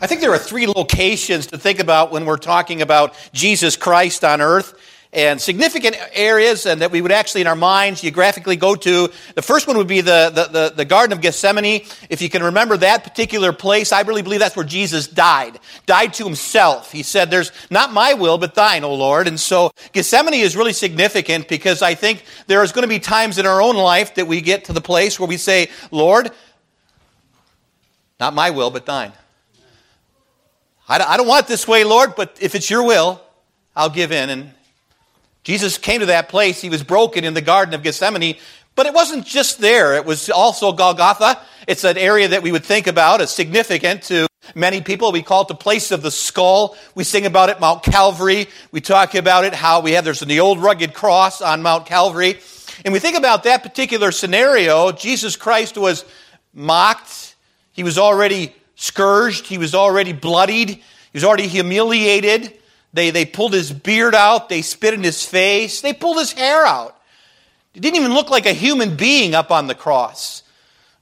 [0.00, 4.24] I think there are three locations to think about when we're talking about Jesus Christ
[4.24, 4.74] on earth
[5.12, 9.08] and significant areas and that we would actually in our minds geographically go to.
[9.36, 11.86] The first one would be the, the, the, the, Garden of Gethsemane.
[12.10, 15.60] If you can remember that particular place, I really believe that's where Jesus died.
[15.86, 16.90] Died to himself.
[16.90, 19.28] He said, There's not my will, but thine, O Lord.
[19.28, 23.38] And so Gethsemane is really significant because I think there is going to be times
[23.38, 26.32] in our own life that we get to the place where we say, Lord,
[28.18, 29.12] not my will, but thine.
[30.88, 33.20] I don't want it this way, Lord, but if it's your will,
[33.74, 34.28] I'll give in.
[34.28, 34.52] And
[35.42, 36.60] Jesus came to that place.
[36.60, 38.36] He was broken in the Garden of Gethsemane,
[38.74, 39.94] but it wasn't just there.
[39.94, 41.40] It was also Golgotha.
[41.66, 45.10] It's an area that we would think about as significant to many people.
[45.10, 46.76] We call it the place of the skull.
[46.94, 48.48] We sing about it, Mount Calvary.
[48.70, 52.40] We talk about it, how we have, there's the old rugged cross on Mount Calvary.
[52.84, 54.92] And we think about that particular scenario.
[54.92, 56.04] Jesus Christ was
[56.52, 57.36] mocked.
[57.72, 59.46] He was already scourged.
[59.46, 60.70] He was already bloodied.
[60.70, 62.52] He was already humiliated.
[62.92, 64.48] They, they pulled his beard out.
[64.48, 65.80] They spit in his face.
[65.80, 66.96] They pulled his hair out.
[67.72, 70.44] He didn't even look like a human being up on the cross.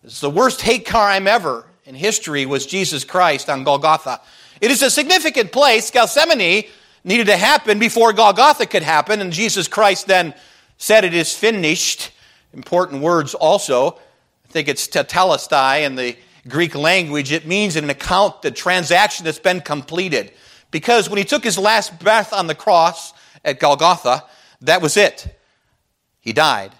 [0.05, 4.21] It's the worst hate crime ever in history was Jesus Christ on Golgotha.
[4.61, 5.91] It is a significant place.
[5.91, 6.65] Gethsemane
[7.05, 10.35] needed to happen before Golgotha could happen, and Jesus Christ then
[10.79, 12.11] said it is finished.
[12.55, 13.99] Important words also.
[14.49, 16.17] I think it's tetelestai in the
[16.49, 20.33] Greek language, it means an account the transaction that's been completed.
[20.71, 23.13] Because when he took his last breath on the cross
[23.45, 24.25] at Golgotha,
[24.63, 25.39] that was it.
[26.21, 26.73] He died.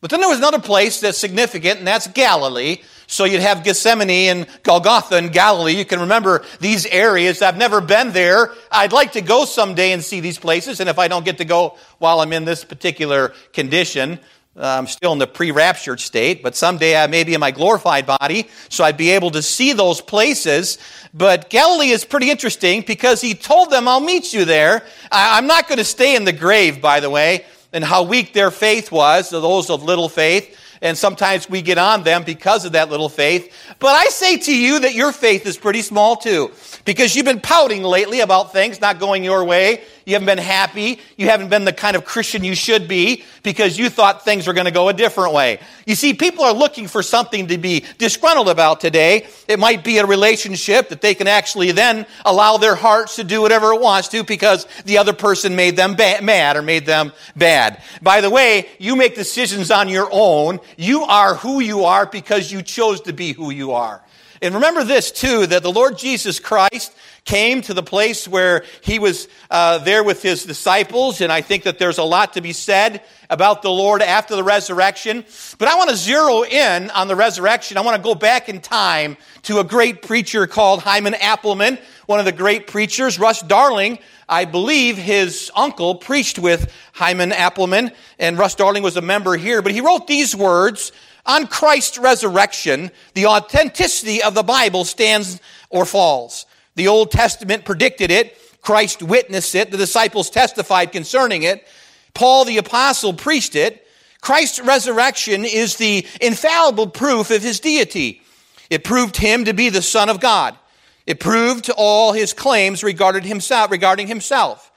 [0.00, 2.78] But then there was another place that's significant, and that's Galilee.
[3.08, 5.72] So you'd have Gethsemane and Golgotha and Galilee.
[5.72, 7.42] You can remember these areas.
[7.42, 8.52] I've never been there.
[8.70, 10.78] I'd like to go someday and see these places.
[10.80, 14.20] And if I don't get to go while I'm in this particular condition,
[14.58, 18.06] I'm still in the pre raptured state, but someday I may be in my glorified
[18.06, 20.78] body, so I'd be able to see those places.
[21.14, 24.84] But Galilee is pretty interesting because he told them, I'll meet you there.
[25.12, 28.50] I'm not going to stay in the grave, by the way, and how weak their
[28.50, 32.90] faith was, those of little faith and sometimes we get on them because of that
[32.90, 33.52] little faith.
[33.78, 36.52] But I say to you that your faith is pretty small too,
[36.84, 39.82] because you've been pouting lately about things not going your way.
[40.08, 41.00] You haven't been happy.
[41.18, 44.54] You haven't been the kind of Christian you should be because you thought things were
[44.54, 45.60] going to go a different way.
[45.84, 49.26] You see, people are looking for something to be disgruntled about today.
[49.48, 53.42] It might be a relationship that they can actually then allow their hearts to do
[53.42, 57.12] whatever it wants to because the other person made them ba- mad or made them
[57.36, 57.82] bad.
[58.00, 60.60] By the way, you make decisions on your own.
[60.78, 64.02] You are who you are because you chose to be who you are.
[64.40, 66.94] And remember this too, that the Lord Jesus Christ
[67.28, 71.64] came to the place where he was uh, there with his disciples, and I think
[71.64, 75.26] that there's a lot to be said about the Lord after the resurrection.
[75.58, 77.76] But I want to zero in on the resurrection.
[77.76, 82.18] I want to go back in time to a great preacher called Hyman Appleman, one
[82.18, 83.18] of the great preachers.
[83.18, 89.02] Russ Darling, I believe his uncle preached with Hyman Appleman, and Russ Darling was a
[89.02, 90.92] member here, but he wrote these words
[91.26, 96.46] on Christ's resurrection, the authenticity of the Bible stands or falls.
[96.78, 98.38] The Old Testament predicted it.
[98.62, 99.72] Christ witnessed it.
[99.72, 101.66] The disciples testified concerning it.
[102.14, 103.84] Paul the apostle preached it.
[104.20, 108.22] Christ's resurrection is the infallible proof of his deity.
[108.70, 110.56] It proved him to be the Son of God.
[111.04, 114.70] It proved all his claims himself, regarding himself.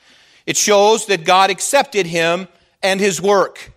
[0.47, 2.47] It shows that God accepted him
[2.81, 3.73] and his work.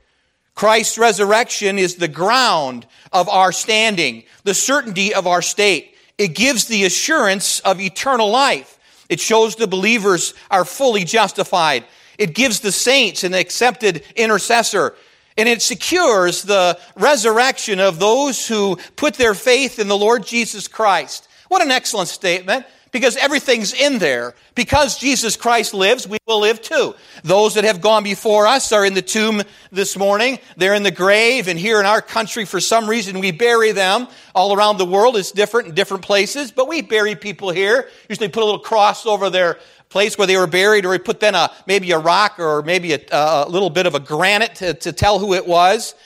[0.54, 5.93] Christ's resurrection is the ground of our standing, the certainty of our state.
[6.18, 8.78] It gives the assurance of eternal life.
[9.08, 11.84] It shows the believers are fully justified.
[12.18, 14.94] It gives the saints an accepted intercessor.
[15.36, 20.68] And it secures the resurrection of those who put their faith in the Lord Jesus
[20.68, 21.28] Christ.
[21.48, 24.36] What an excellent statement because everything's in there.
[24.54, 26.94] Because Jesus Christ lives, we will live too.
[27.24, 30.38] Those that have gone before us are in the tomb this morning.
[30.56, 34.06] They're in the grave, and here in our country, for some reason, we bury them.
[34.32, 37.88] All around the world, it's different in different places, but we bury people here.
[38.08, 39.58] Usually put a little cross over their
[39.88, 42.92] place where they were buried, or we put then a, maybe a rock or maybe
[42.92, 45.96] a, a little bit of a granite to, to tell who it was.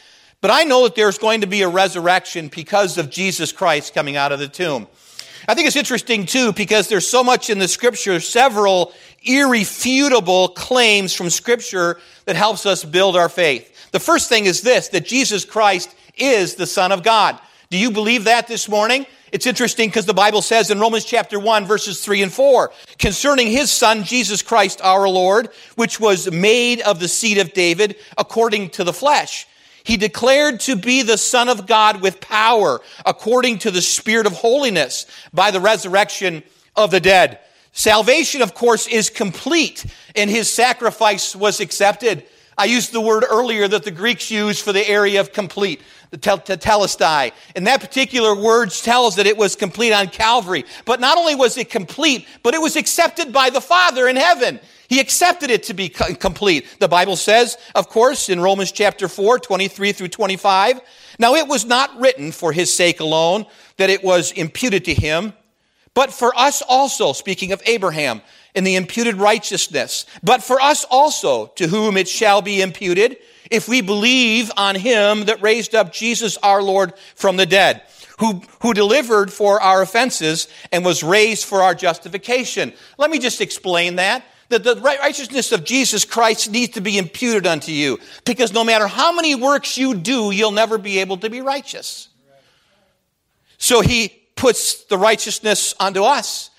[0.41, 4.17] But I know that there's going to be a resurrection because of Jesus Christ coming
[4.17, 4.87] out of the tomb.
[5.46, 8.93] I think it's interesting too because there's so much in the scripture, several
[9.23, 13.90] irrefutable claims from scripture that helps us build our faith.
[13.93, 17.38] The first thing is this, that Jesus Christ is the Son of God.
[17.70, 19.06] Do you believe that this morning?
[19.31, 23.49] It's interesting because the Bible says in Romans chapter 1 verses 3 and 4 concerning
[23.49, 28.70] his son Jesus Christ our Lord, which was made of the seed of David according
[28.70, 29.46] to the flesh
[29.85, 34.33] he declared to be the Son of God with power, according to the Spirit of
[34.33, 36.43] holiness, by the resurrection
[36.77, 37.41] of the dead.
[37.73, 39.87] Salvation, of course, is complete,
[40.17, 42.25] and his sacrifice was accepted.
[42.57, 46.19] I used the word earlier that the Greeks used for the area of complete, the
[46.19, 47.31] tetelestai.
[47.55, 50.65] And that particular word tells that it was complete on Calvary.
[50.85, 54.59] But not only was it complete, but it was accepted by the Father in heaven.
[54.88, 56.67] He accepted it to be complete.
[56.81, 60.81] The Bible says, of course, in Romans chapter 4, 23 through 25,
[61.19, 63.44] now it was not written for his sake alone
[63.76, 65.35] that it was imputed to him,
[65.93, 68.23] but for us also, speaking of Abraham,
[68.55, 73.19] in the imputed righteousness, but for us also, to whom it shall be imputed,
[73.50, 77.82] if we believe on him that raised up Jesus our Lord from the dead,
[78.19, 82.73] who, who delivered for our offenses and was raised for our justification.
[82.96, 84.25] Let me just explain that.
[84.49, 87.99] That the righteousness of Jesus Christ needs to be imputed unto you.
[88.25, 92.09] Because no matter how many works you do, you'll never be able to be righteous.
[93.59, 96.50] So he puts the righteousness onto us.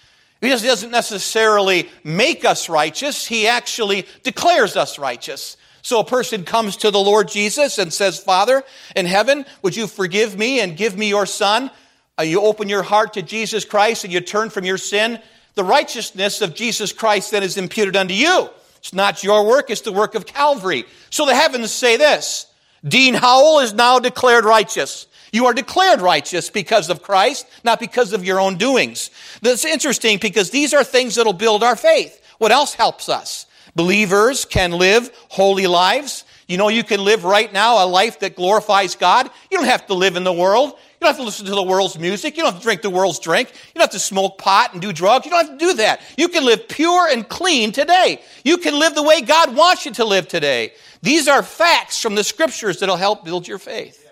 [0.41, 5.57] He doesn't necessarily make us righteous, he actually declares us righteous.
[5.81, 8.63] So a person comes to the Lord Jesus and says, Father
[8.95, 11.71] in heaven, would you forgive me and give me your son?
[12.19, 15.19] Uh, you open your heart to Jesus Christ and you turn from your sin.
[15.55, 18.49] The righteousness of Jesus Christ then is imputed unto you.
[18.77, 20.85] It's not your work, it's the work of Calvary.
[21.09, 22.47] So the heavens say this
[22.87, 25.07] Dean Howell is now declared righteous.
[25.31, 29.11] You are declared righteous because of Christ, not because of your own doings.
[29.41, 32.19] That's interesting because these are things that'll build our faith.
[32.39, 33.45] What else helps us?
[33.75, 36.25] Believers can live holy lives.
[36.47, 39.29] You know, you can live right now a life that glorifies God.
[39.51, 40.73] You don't have to live in the world.
[40.99, 42.35] You don't have to listen to the world's music.
[42.35, 43.49] You don't have to drink the world's drink.
[43.49, 45.25] You don't have to smoke pot and do drugs.
[45.25, 46.01] You don't have to do that.
[46.17, 48.21] You can live pure and clean today.
[48.43, 50.73] You can live the way God wants you to live today.
[51.01, 54.05] These are facts from the scriptures that'll help build your faith.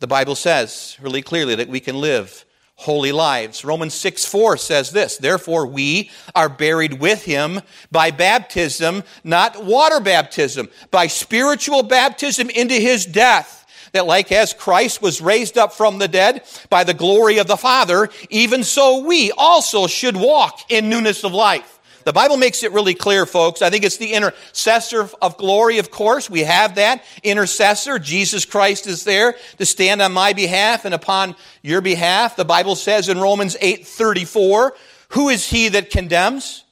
[0.00, 2.44] The Bible says really clearly that we can live
[2.76, 3.64] holy lives.
[3.64, 7.60] Romans 6 4 says this Therefore, we are buried with him
[7.90, 13.65] by baptism, not water baptism, by spiritual baptism into his death.
[13.96, 17.56] That, like as Christ was raised up from the dead by the glory of the
[17.56, 21.80] Father, even so we also should walk in newness of life.
[22.04, 23.62] The Bible makes it really clear, folks.
[23.62, 26.28] I think it's the intercessor of glory, of course.
[26.28, 27.98] We have that intercessor.
[27.98, 32.36] Jesus Christ is there to stand on my behalf and upon your behalf.
[32.36, 34.72] The Bible says in Romans 8:34,
[35.08, 36.64] who is he that condemns?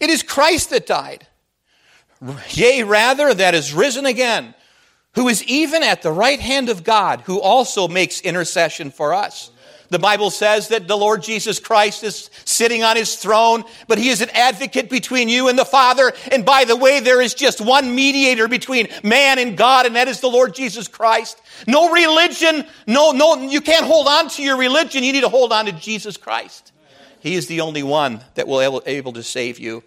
[0.00, 1.28] It is Christ that died.
[2.50, 4.54] Yea, rather, that is risen again,
[5.14, 9.50] who is even at the right hand of God, who also makes intercession for us.
[9.90, 14.08] The Bible says that the Lord Jesus Christ is sitting on his throne, but he
[14.08, 16.14] is an advocate between you and the Father.
[16.30, 20.08] And by the way, there is just one mediator between man and God, and that
[20.08, 21.38] is the Lord Jesus Christ.
[21.66, 25.04] No religion, no, no, you can't hold on to your religion.
[25.04, 26.72] You need to hold on to Jesus Christ.
[27.20, 29.82] He is the only one that will able, able to save you.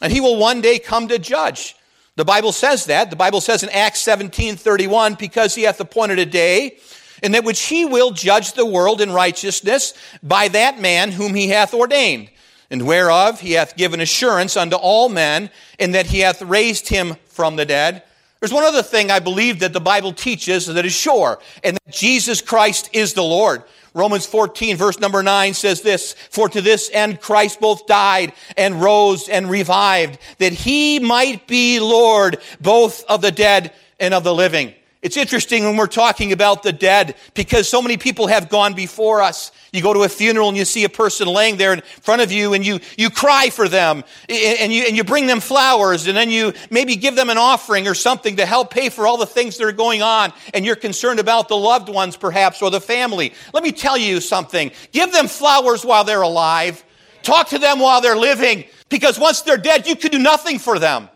[0.00, 1.76] And he will one day come to judge.
[2.16, 3.10] The Bible says that.
[3.10, 6.78] The Bible says in Acts 17 31, because he hath appointed a day
[7.22, 11.48] in that which he will judge the world in righteousness by that man whom he
[11.48, 12.30] hath ordained,
[12.70, 17.16] and whereof he hath given assurance unto all men, in that he hath raised him
[17.26, 18.02] from the dead.
[18.40, 21.94] There's one other thing I believe that the Bible teaches that is sure, and that
[21.94, 23.62] Jesus Christ is the Lord.
[23.94, 28.80] Romans 14, verse number 9 says this For to this end Christ both died and
[28.80, 34.34] rose and revived, that he might be Lord both of the dead and of the
[34.34, 34.74] living.
[35.02, 39.20] It's interesting when we're talking about the dead because so many people have gone before
[39.20, 39.50] us.
[39.72, 42.30] You go to a funeral and you see a person laying there in front of
[42.30, 46.16] you and you, you cry for them and you, and you bring them flowers and
[46.16, 49.26] then you maybe give them an offering or something to help pay for all the
[49.26, 52.80] things that are going on and you're concerned about the loved ones perhaps or the
[52.80, 53.34] family.
[53.52, 54.70] Let me tell you something.
[54.92, 56.84] Give them flowers while they're alive.
[57.22, 60.78] Talk to them while they're living because once they're dead, you could do nothing for
[60.78, 61.08] them.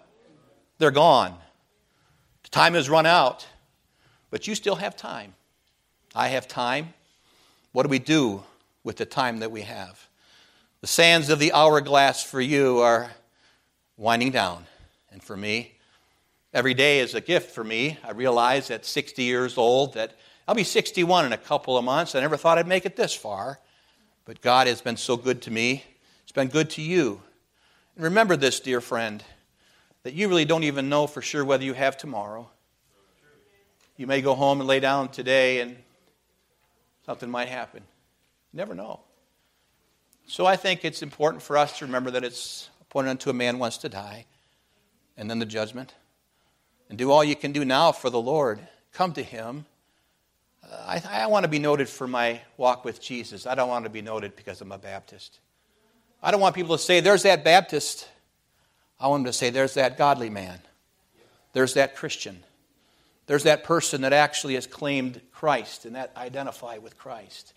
[0.78, 1.36] They're gone.
[2.50, 3.46] Time has run out.
[4.30, 5.34] But you still have time.
[6.14, 6.94] I have time.
[7.72, 8.42] What do we do
[8.84, 10.08] with the time that we have?
[10.80, 13.10] The sands of the hourglass for you are
[13.96, 14.66] winding down.
[15.10, 15.74] And for me,
[16.52, 17.98] every day is a gift for me.
[18.04, 20.12] I realize at 60 years old that
[20.48, 22.14] I'll be 61 in a couple of months.
[22.14, 23.58] I never thought I'd make it this far.
[24.24, 25.84] But God has been so good to me.
[26.22, 27.20] It's been good to you.
[27.94, 29.22] And remember this, dear friend,
[30.02, 32.48] that you really don't even know for sure whether you have tomorrow.
[33.96, 35.76] You may go home and lay down today and
[37.06, 37.82] something might happen.
[38.52, 39.00] You never know.
[40.28, 43.58] So I think it's important for us to remember that it's appointed unto a man
[43.58, 44.26] once to die,
[45.16, 45.94] and then the judgment.
[46.88, 48.60] And do all you can do now for the Lord.
[48.92, 49.66] Come to Him.
[50.64, 53.46] Uh, I, I want to be noted for my walk with Jesus.
[53.46, 55.38] I don't want to be noted because I'm a Baptist.
[56.22, 58.08] I don't want people to say, there's that Baptist.
[58.98, 60.58] I want them to say, there's that godly man.
[61.52, 62.42] There's that Christian.
[63.26, 67.52] There's that person that actually has claimed Christ and that identify with Christ.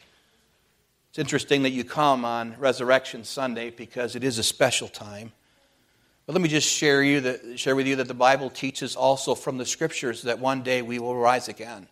[1.09, 5.31] It's interesting that you come on Resurrection Sunday because it is a special time.
[6.25, 9.33] But let me just share, you that, share with you that the Bible teaches also
[9.33, 11.87] from the Scriptures that one day we will rise again.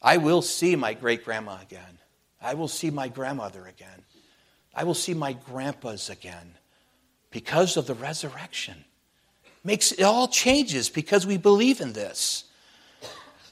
[0.00, 1.98] I will see my great grandma again.
[2.40, 4.04] I will see my grandmother again.
[4.74, 6.54] I will see my grandpas again
[7.30, 8.84] because of the resurrection.
[9.62, 12.44] Makes it all changes because we believe in this.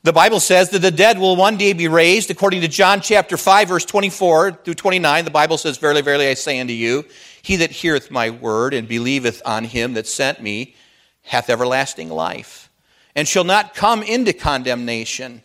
[0.05, 2.31] The Bible says that the dead will one day be raised.
[2.31, 6.35] According to John chapter 5, verse 24 through 29, the Bible says, Verily, verily, I
[6.35, 7.05] say unto you,
[7.43, 10.77] he that heareth my word and believeth on him that sent me
[11.23, 12.71] hath everlasting life,
[13.17, 15.43] and shall not come into condemnation.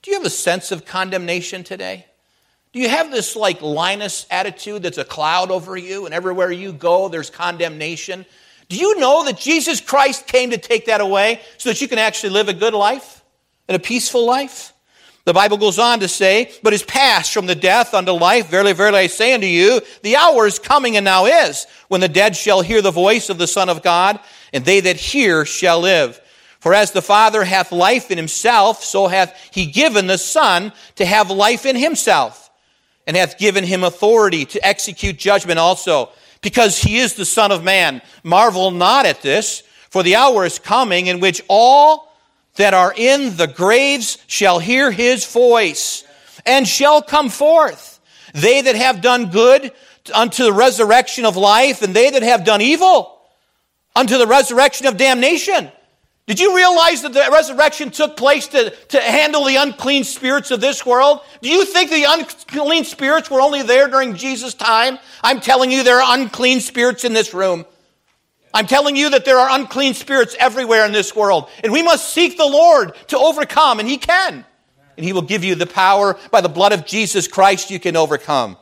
[0.00, 2.06] Do you have a sense of condemnation today?
[2.72, 6.72] Do you have this like Linus attitude that's a cloud over you, and everywhere you
[6.72, 8.24] go, there's condemnation?
[8.70, 11.98] Do you know that Jesus Christ came to take that away so that you can
[11.98, 13.19] actually live a good life?
[13.70, 14.72] And a peaceful life?
[15.24, 18.48] The Bible goes on to say, But is passed from the death unto life.
[18.48, 22.08] Verily, verily, I say unto you, the hour is coming and now is, when the
[22.08, 24.18] dead shall hear the voice of the Son of God,
[24.52, 26.20] and they that hear shall live.
[26.58, 31.06] For as the Father hath life in himself, so hath he given the Son to
[31.06, 32.50] have life in himself,
[33.06, 36.10] and hath given him authority to execute judgment also,
[36.40, 38.02] because he is the Son of Man.
[38.24, 42.09] Marvel not at this, for the hour is coming in which all
[42.56, 46.04] that are in the graves shall hear his voice
[46.44, 48.00] and shall come forth.
[48.34, 49.72] They that have done good
[50.14, 53.20] unto the resurrection of life, and they that have done evil
[53.94, 55.70] unto the resurrection of damnation.
[56.26, 60.60] Did you realize that the resurrection took place to, to handle the unclean spirits of
[60.60, 61.20] this world?
[61.42, 64.98] Do you think the unclean spirits were only there during Jesus' time?
[65.24, 67.66] I'm telling you, there are unclean spirits in this room.
[68.52, 72.12] I'm telling you that there are unclean spirits everywhere in this world, and we must
[72.12, 74.44] seek the Lord to overcome, and He can.
[74.96, 77.96] And He will give you the power by the blood of Jesus Christ you can
[77.96, 78.56] overcome.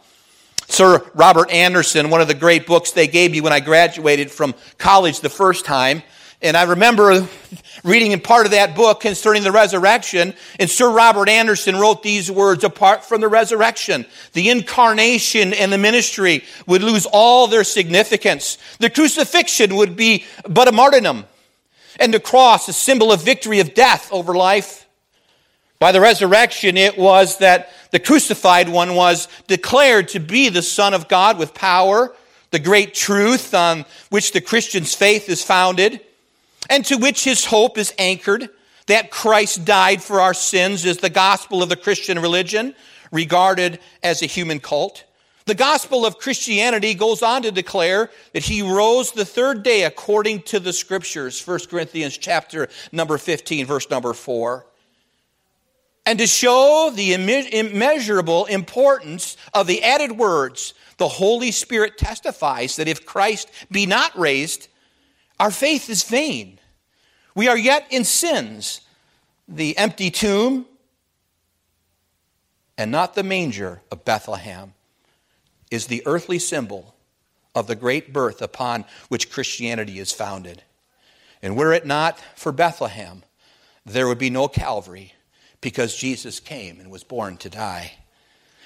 [0.68, 4.54] Sir Robert Anderson, one of the great books they gave me when I graduated from
[4.76, 6.02] college the first time,
[6.40, 7.26] and I remember
[7.83, 12.30] reading in part of that book concerning the resurrection, and Sir Robert Anderson wrote these
[12.30, 18.57] words apart from the resurrection, the incarnation and the ministry would lose all their significance.
[18.78, 21.25] The crucifixion would be but a martyrdom,
[21.99, 24.87] and the cross a symbol of victory of death over life.
[25.80, 30.95] By the resurrection, it was that the crucified one was declared to be the Son
[30.95, 32.14] of God with power,
[32.50, 36.00] the great truth on which the Christian's faith is founded
[36.68, 38.48] and to which his hope is anchored,
[38.87, 42.75] that Christ died for our sins is the gospel of the Christian religion,
[43.10, 45.04] regarded as a human cult.
[45.46, 50.42] The gospel of Christianity goes on to declare that he rose the third day according
[50.42, 54.66] to the scriptures, 1 Corinthians chapter number 15, verse number 4.
[56.04, 62.88] And to show the immeasurable importance of the added words, the Holy Spirit testifies that
[62.88, 64.68] if Christ be not raised,
[65.40, 66.59] our faith is vain.
[67.35, 68.80] We are yet in sins.
[69.47, 70.66] The empty tomb
[72.76, 74.75] and not the manger of Bethlehem
[75.71, 76.95] is the earthly symbol
[77.54, 80.62] of the great birth upon which Christianity is founded.
[81.42, 83.23] And were it not for Bethlehem,
[83.85, 85.14] there would be no Calvary
[85.61, 87.92] because Jesus came and was born to die.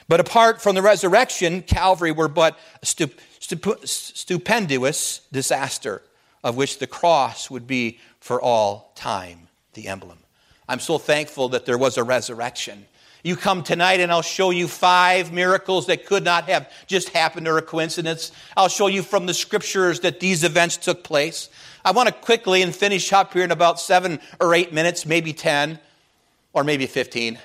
[0.08, 6.02] But apart from the resurrection, Calvary were but a stup- stup- stupendous disaster
[6.42, 10.18] of which the cross would be for all time the emblem.
[10.68, 12.86] I'm so thankful that there was a resurrection.
[13.24, 17.46] You come tonight and I'll show you five miracles that could not have just happened
[17.46, 18.32] or a coincidence.
[18.56, 21.48] I'll show you from the scriptures that these events took place.
[21.84, 25.32] I want to quickly and finish up here in about seven or eight minutes, maybe
[25.32, 25.78] 10
[26.52, 27.38] or maybe 15.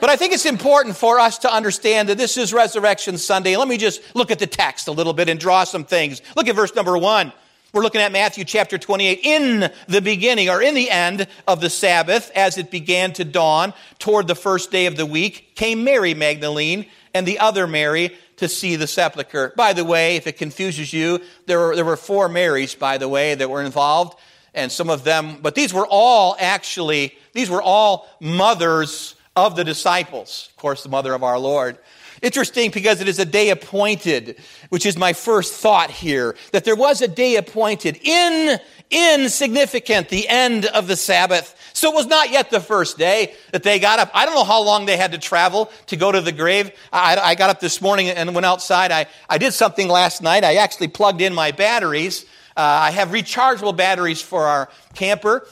[0.00, 3.56] But I think it's important for us to understand that this is Resurrection Sunday.
[3.56, 6.22] Let me just look at the text a little bit and draw some things.
[6.36, 7.32] Look at verse number one.
[7.74, 9.20] We're looking at Matthew chapter 28.
[9.22, 13.74] In the beginning, or in the end of the Sabbath, as it began to dawn
[13.98, 18.48] toward the first day of the week, came Mary Magdalene and the other Mary to
[18.48, 19.52] see the sepulchre.
[19.54, 23.08] By the way, if it confuses you, there were, there were four Marys, by the
[23.08, 24.18] way, that were involved.
[24.54, 29.64] And some of them, but these were all actually, these were all mothers of the
[29.64, 30.48] disciples.
[30.52, 31.76] Of course, the mother of our Lord.
[32.22, 34.36] Interesting because it is a day appointed,
[34.70, 38.58] which is my first thought here, that there was a day appointed, in,
[38.90, 41.54] insignificant, the end of the Sabbath.
[41.72, 44.10] So it was not yet the first day that they got up.
[44.14, 46.72] I don't know how long they had to travel to go to the grave.
[46.92, 48.90] I, I got up this morning and went outside.
[48.90, 50.42] I, I did something last night.
[50.42, 52.24] I actually plugged in my batteries.
[52.56, 55.46] Uh, I have rechargeable batteries for our camper.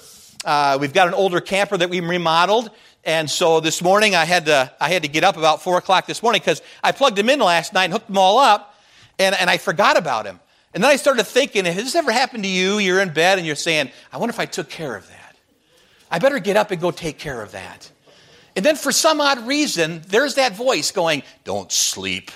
[0.44, 2.70] Uh, we've got an older camper that we remodeled.
[3.06, 6.06] And so this morning I had to, I had to get up about four o'clock
[6.06, 8.74] this morning because I plugged them in last night and hooked them all up
[9.16, 10.40] and, and I forgot about him.
[10.74, 12.78] And then I started thinking, has this ever happened to you?
[12.78, 15.36] You're in bed and you're saying, I wonder if I took care of that.
[16.10, 17.90] I better get up and go take care of that.
[18.56, 22.32] And then for some odd reason, there's that voice going, Don't sleep.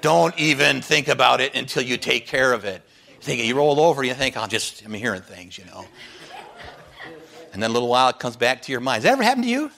[0.00, 2.82] Don't even think about it until you take care of it.
[3.08, 5.86] You think you roll over, you think, I'm just, I'm hearing things, you know.
[7.54, 8.96] And then a little while it comes back to your mind.
[8.96, 9.70] Has that ever happened to you?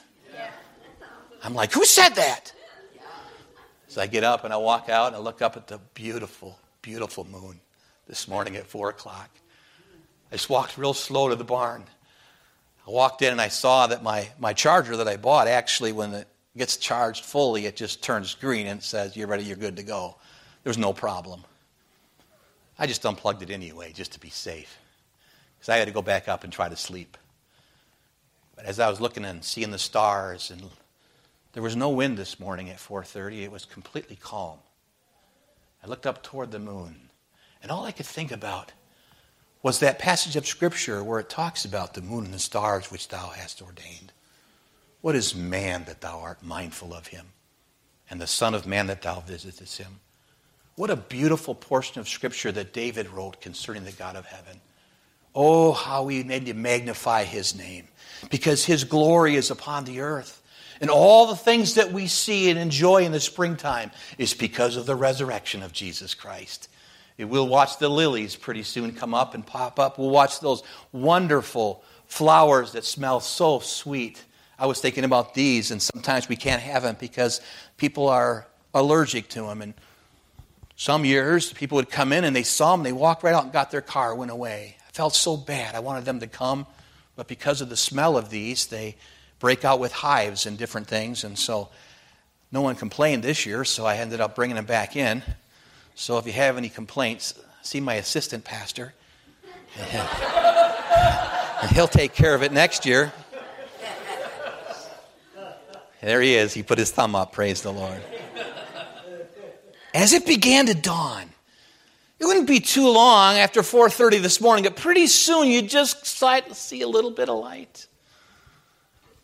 [1.43, 2.51] I'm like, who said that?
[3.87, 6.57] So I get up and I walk out and I look up at the beautiful,
[6.81, 7.59] beautiful moon
[8.07, 9.29] this morning at four o'clock.
[10.31, 11.83] I just walked real slow to the barn.
[12.87, 16.15] I walked in and I saw that my, my charger that I bought actually, when
[16.15, 19.83] it gets charged fully, it just turns green and says, You're ready, you're good to
[19.83, 20.15] go.
[20.63, 21.43] There's no problem.
[22.79, 24.79] I just unplugged it anyway, just to be safe,
[25.59, 27.17] because I had to go back up and try to sleep.
[28.57, 30.71] But as I was looking and seeing the stars, and
[31.53, 34.59] there was no wind this morning at 4:30, it was completely calm.
[35.81, 37.11] I looked up toward the moon,
[37.61, 38.73] and all I could think about
[39.61, 43.09] was that passage of Scripture where it talks about the moon and the stars which
[43.09, 44.11] thou hast ordained.
[45.01, 47.33] What is man that thou art mindful of him,
[48.09, 49.99] and the Son of Man that thou visitest him?
[50.75, 54.61] What a beautiful portion of Scripture that David wrote concerning the God of heaven.
[55.39, 57.87] Oh, how we need to magnify his name,
[58.31, 60.41] because his glory is upon the earth.
[60.81, 64.87] And all the things that we see and enjoy in the springtime is because of
[64.87, 66.69] the resurrection of Jesus Christ.
[67.19, 69.99] We'll watch the lilies pretty soon come up and pop up.
[69.99, 74.23] We'll watch those wonderful flowers that smell so sweet.
[74.57, 77.41] I was thinking about these, and sometimes we can't have them because
[77.77, 79.61] people are allergic to them.
[79.61, 79.75] And
[80.75, 83.53] some years, people would come in and they saw them, they walked right out and
[83.53, 84.76] got their car, went away.
[84.97, 85.75] Felt so bad.
[85.75, 86.65] I wanted them to come,
[87.15, 88.95] but because of the smell of these, they
[89.37, 91.23] break out with hives and different things.
[91.23, 91.69] And so
[92.51, 95.21] no one complained this year, so I ended up bringing them back in.
[95.93, 98.95] So if you have any complaints, see my assistant pastor.
[99.77, 103.13] And he'll take care of it next year.
[106.01, 106.55] There he is.
[106.55, 107.33] He put his thumb up.
[107.33, 108.01] Praise the Lord.
[109.93, 111.29] As it began to dawn,
[112.19, 116.81] it wouldn't be too long after 4:30 this morning, but pretty soon you just see
[116.81, 117.87] a little bit of light.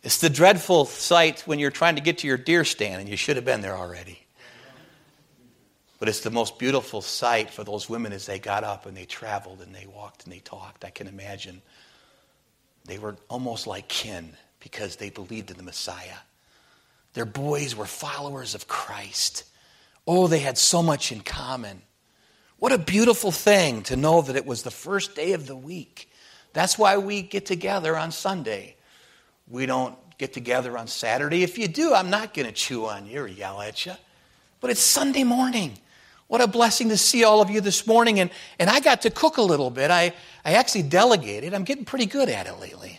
[0.04, 3.16] It's the dreadful sight when you're trying to get to your deer stand and you
[3.16, 4.20] should have been there already.
[5.98, 9.06] But it's the most beautiful sight for those women as they got up and they
[9.06, 10.84] traveled and they walked and they talked.
[10.84, 11.62] I can imagine.
[12.84, 16.18] They were almost like kin because they believed in the Messiah.
[17.14, 19.46] Their boys were followers of Christ.
[20.06, 21.82] Oh, they had so much in common.
[22.64, 26.10] What a beautiful thing to know that it was the first day of the week.
[26.54, 28.78] That's why we get together on Sunday.
[29.50, 31.44] We don't get together on Saturday.
[31.44, 33.92] If you do, I'm not going to chew on you or yell at you.
[34.62, 35.78] But it's Sunday morning.
[36.28, 38.22] What a blessing to see all of you this morning.
[38.22, 39.92] And, and I got to cook a little bit.
[39.92, 40.14] I,
[40.46, 41.54] I actually delegated.
[41.54, 42.98] I'm getting pretty good at it lately.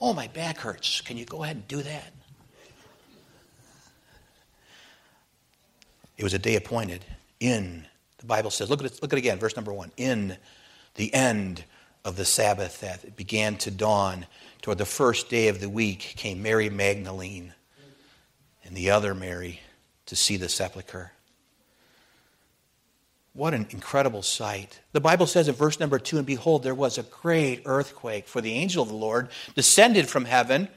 [0.00, 1.00] Oh, my back hurts.
[1.00, 2.12] Can you go ahead and do that?
[6.16, 7.04] It was a day appointed
[7.40, 7.84] in,
[8.20, 9.90] the Bible says, look at it, look at it again, verse number one.
[9.96, 10.36] In
[10.94, 11.64] the end
[12.04, 14.26] of the Sabbath that it began to dawn
[14.62, 17.54] toward the first day of the week came Mary Magdalene
[18.64, 19.60] and the other Mary
[20.06, 21.12] to see the sepulchre.
[23.32, 24.80] What an incredible sight.
[24.92, 28.40] The Bible says in verse number two, and behold, there was a great earthquake, for
[28.40, 30.68] the angel of the Lord descended from heaven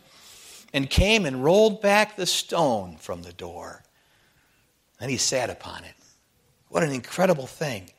[0.71, 3.83] and came and rolled back the stone from the door.
[4.99, 5.95] And he sat upon it.
[6.73, 7.91] What an incredible thing.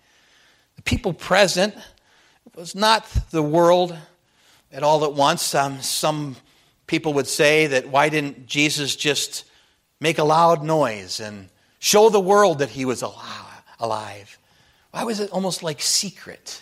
[0.74, 1.76] The people present
[2.56, 3.96] was not the world
[4.72, 5.54] at all at once.
[5.54, 6.34] Um, some
[6.88, 9.44] people would say that why didn't Jesus just
[10.00, 14.38] make a loud noise and show the world that he was alive?
[14.90, 16.60] Why was it almost like secret?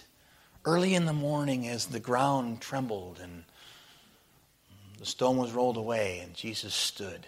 [0.67, 3.43] Early in the morning, as the ground trembled and
[4.99, 7.27] the stone was rolled away, and Jesus stood,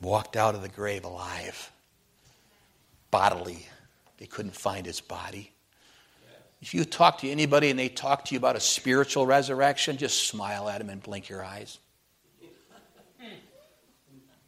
[0.00, 1.70] walked out of the grave alive,
[3.10, 3.66] bodily.
[4.18, 5.52] They couldn't find his body.
[6.62, 10.28] If you talk to anybody and they talk to you about a spiritual resurrection, just
[10.28, 11.78] smile at them and blink your eyes.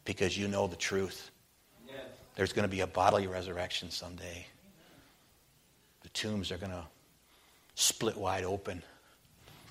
[0.05, 1.31] because you know the truth.
[2.35, 4.45] There's going to be a bodily resurrection someday.
[6.01, 6.83] The tombs are going to
[7.75, 8.83] split wide open.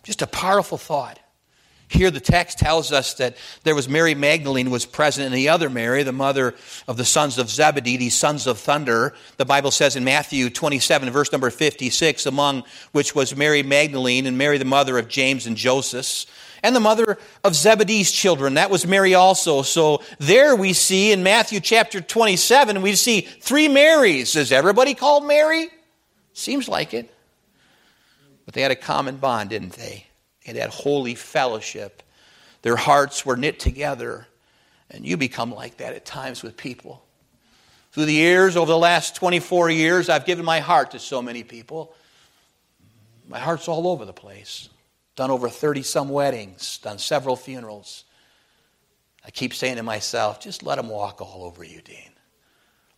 [0.02, 1.18] Just a powerful thought.
[1.92, 5.68] Here the text tells us that there was Mary Magdalene was present and the other
[5.68, 6.54] Mary, the mother
[6.88, 9.14] of the sons of Zebedee, these sons of thunder.
[9.36, 14.38] The Bible says in Matthew 27 verse number 56, among which was Mary Magdalene and
[14.38, 16.24] Mary the mother of James and Joseph
[16.62, 18.54] and the mother of Zebedee's children.
[18.54, 19.60] That was Mary also.
[19.60, 24.34] So there we see in Matthew chapter 27, we see three Marys.
[24.34, 25.68] Is everybody called Mary?
[26.32, 27.12] Seems like it.
[28.46, 30.06] But they had a common bond, didn't they?
[30.46, 32.02] They had holy fellowship.
[32.62, 34.26] Their hearts were knit together.
[34.90, 37.02] And you become like that at times with people.
[37.92, 41.42] Through the years, over the last 24 years, I've given my heart to so many
[41.42, 41.94] people.
[43.28, 44.68] My heart's all over the place.
[45.14, 48.04] Done over 30 some weddings, done several funerals.
[49.24, 52.10] I keep saying to myself, just let them walk all over you, Dean.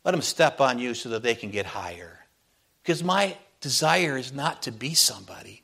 [0.04, 2.20] Let them step on you so that they can get higher.
[2.82, 5.62] Because my desire is not to be somebody.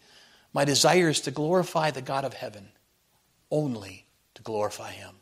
[0.53, 2.69] My desire is to glorify the God of heaven,
[3.51, 5.15] only to glorify Him.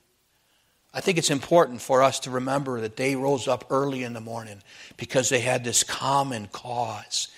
[0.93, 4.21] I think it's important for us to remember that they rose up early in the
[4.21, 4.63] morning
[4.97, 7.29] because they had this common cause.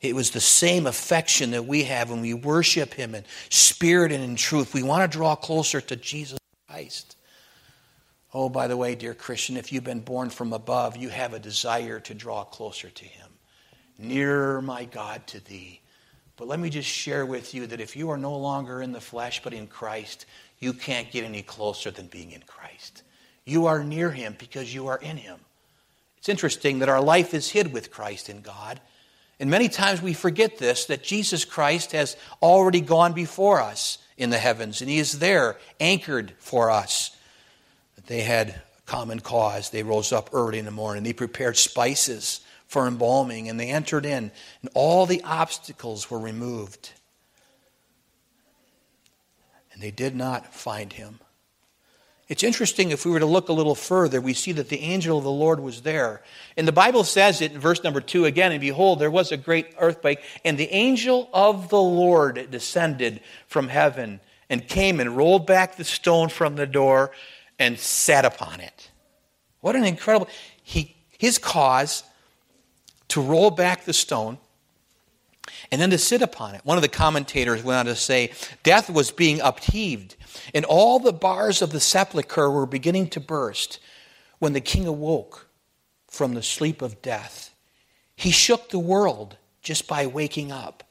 [0.00, 4.22] It was the same affection that we have when we worship Him in spirit and
[4.22, 4.72] in truth.
[4.72, 7.16] We want to draw closer to Jesus Christ.
[8.32, 11.40] Oh, by the way, dear Christian, if you've been born from above, you have a
[11.40, 13.28] desire to draw closer to Him.
[13.98, 15.79] Nearer, my God, to Thee.
[16.40, 19.00] But let me just share with you that if you are no longer in the
[19.00, 20.24] flesh but in Christ,
[20.58, 23.02] you can't get any closer than being in Christ.
[23.44, 25.38] You are near Him because you are in Him.
[26.16, 28.80] It's interesting that our life is hid with Christ in God.
[29.38, 34.30] And many times we forget this that Jesus Christ has already gone before us in
[34.30, 37.14] the heavens, and He is there, anchored for us.
[38.06, 39.68] They had a common cause.
[39.68, 41.02] They rose up early in the morning.
[41.02, 44.30] They prepared spices for embalming, and they entered in,
[44.62, 46.92] and all the obstacles were removed.
[49.72, 51.18] And they did not find him.
[52.28, 55.18] It's interesting if we were to look a little further, we see that the angel
[55.18, 56.22] of the Lord was there.
[56.56, 59.36] And the Bible says it in verse number two again, and behold, there was a
[59.36, 65.44] great earthquake, and the angel of the Lord descended from heaven and came and rolled
[65.44, 67.10] back the stone from the door
[67.58, 68.90] and sat upon it.
[69.60, 70.28] What an incredible
[70.62, 72.04] he his cause
[73.10, 74.38] to roll back the stone
[75.70, 76.62] and then to sit upon it.
[76.64, 80.16] One of the commentators went on to say, Death was being upheaved,
[80.54, 83.78] and all the bars of the sepulchre were beginning to burst
[84.38, 85.48] when the king awoke
[86.08, 87.54] from the sleep of death.
[88.16, 90.84] He shook the world just by waking up.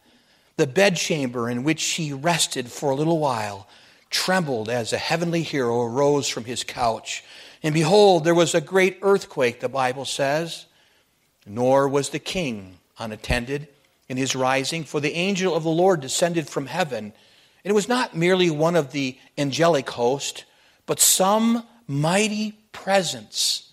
[0.58, 3.68] The bedchamber in which he rested for a little while
[4.10, 7.24] trembled as a heavenly hero arose from his couch.
[7.62, 10.66] And behold, there was a great earthquake, the Bible says.
[11.50, 13.68] Nor was the king unattended
[14.08, 17.06] in his rising, for the angel of the Lord descended from heaven.
[17.64, 20.46] And it was not merely one of the angelic host,
[20.86, 23.72] but some mighty presence,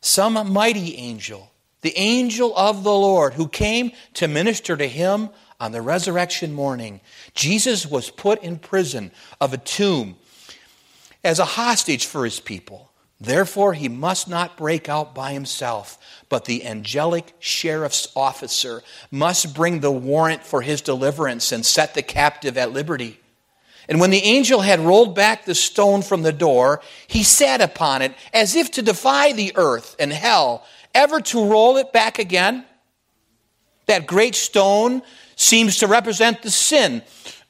[0.00, 5.30] some mighty angel, the angel of the Lord who came to minister to him
[5.60, 7.00] on the resurrection morning.
[7.32, 10.16] Jesus was put in prison of a tomb
[11.22, 12.87] as a hostage for his people.
[13.20, 19.80] Therefore, he must not break out by himself, but the angelic sheriff's officer must bring
[19.80, 23.18] the warrant for his deliverance and set the captive at liberty.
[23.88, 28.02] And when the angel had rolled back the stone from the door, he sat upon
[28.02, 32.64] it as if to defy the earth and hell ever to roll it back again.
[33.86, 35.02] That great stone
[35.34, 37.02] seems to represent the sin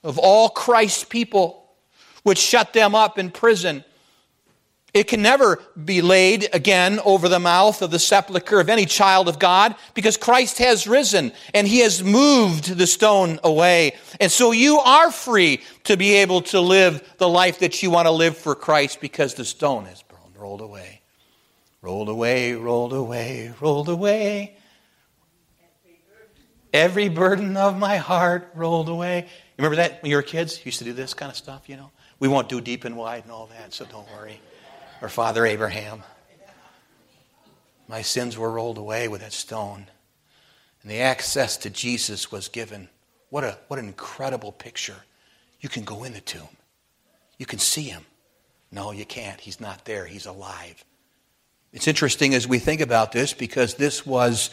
[0.02, 1.68] of all Christ's people,
[2.22, 3.84] which shut them up in prison
[4.98, 9.28] it can never be laid again over the mouth of the sepulchre of any child
[9.28, 13.94] of God because Christ has risen and he has moved the stone away.
[14.20, 18.06] And so you are free to be able to live the life that you want
[18.06, 20.02] to live for Christ because the stone has
[20.36, 21.00] rolled away.
[21.80, 24.56] Rolled away, rolled away, rolled away.
[26.72, 29.28] Every burden of my heart rolled away.
[29.56, 30.58] Remember that when you were kids?
[30.58, 31.92] You used to do this kind of stuff, you know?
[32.18, 34.40] We won't do deep and wide and all that, so don't worry
[35.00, 36.02] or Father Abraham.
[37.88, 39.86] My sins were rolled away with that stone,
[40.82, 42.88] and the access to Jesus was given.
[43.30, 44.96] What, a, what an incredible picture.
[45.60, 46.48] You can go in the tomb,
[47.38, 48.04] you can see him.
[48.70, 49.40] No, you can't.
[49.40, 50.84] He's not there, he's alive.
[51.72, 54.50] It's interesting as we think about this because this was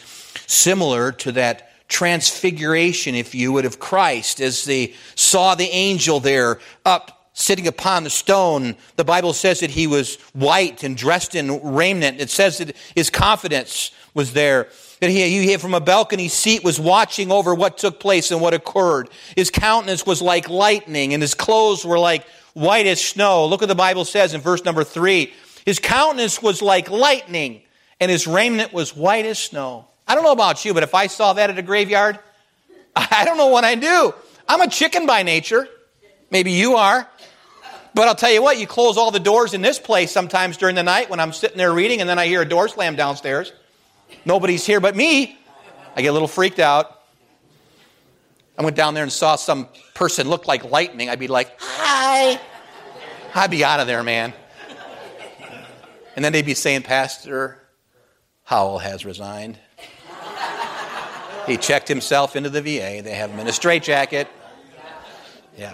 [0.47, 6.59] similar to that transfiguration, if you would, of Christ as they saw the angel there
[6.85, 8.75] up sitting upon the stone.
[8.95, 12.19] The Bible says that he was white and dressed in raiment.
[12.19, 14.69] It says that his confidence was there.
[15.01, 18.53] That he, he from a balcony seat was watching over what took place and what
[18.53, 19.09] occurred.
[19.35, 23.45] His countenance was like lightning and his clothes were like white as snow.
[23.45, 25.33] Look what the Bible says in verse number three.
[25.65, 27.63] His countenance was like lightning
[27.99, 29.87] and his raiment was white as snow.
[30.07, 32.17] I don't know about you, but if I saw that at a graveyard,
[32.95, 34.13] I don't know what I'd do.
[34.47, 35.67] I'm a chicken by nature.
[36.31, 37.07] Maybe you are.
[37.93, 40.75] But I'll tell you what, you close all the doors in this place sometimes during
[40.75, 43.53] the night when I'm sitting there reading and then I hear a door slam downstairs.
[44.25, 45.37] Nobody's here but me.
[45.95, 47.03] I get a little freaked out.
[48.57, 51.09] I went down there and saw some person look like lightning.
[51.09, 52.39] I'd be like, hi.
[53.33, 54.33] I'd be out of there, man.
[56.15, 57.61] And then they'd be saying, Pastor
[58.43, 59.57] Howell has resigned.
[61.45, 63.01] He checked himself into the VA.
[63.01, 64.27] They have him in a straitjacket.
[65.57, 65.73] Yeah.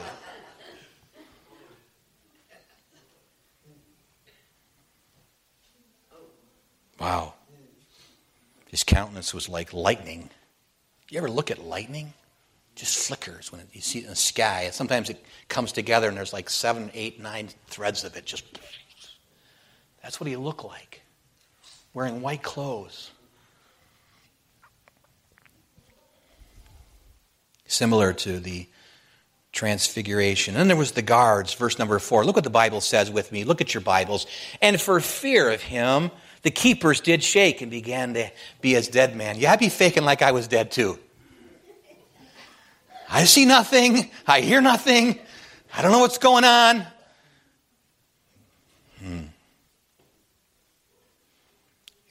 [7.01, 7.33] Wow.
[8.69, 10.29] His countenance was like lightning.
[11.09, 12.13] You ever look at lightning?
[12.75, 14.69] Just flickers when you see it in the sky.
[14.71, 18.25] Sometimes it comes together and there's like seven, eight, nine threads of it.
[18.25, 18.45] Just
[20.03, 21.01] that's what he looked like,
[21.95, 23.09] wearing white clothes.
[27.65, 28.67] Similar to the
[29.51, 30.55] transfiguration.
[30.55, 32.23] And there was the guards, verse number four.
[32.25, 33.43] Look what the Bible says with me.
[33.43, 34.27] Look at your Bibles.
[34.61, 36.11] And for fear of him,
[36.43, 38.29] the keepers did shake and began to
[38.61, 39.37] be as dead men.
[39.37, 40.97] Yeah, I'd be faking like I was dead too.
[43.09, 44.09] I see nothing.
[44.25, 45.19] I hear nothing.
[45.73, 46.85] I don't know what's going on.
[48.99, 49.21] Hmm.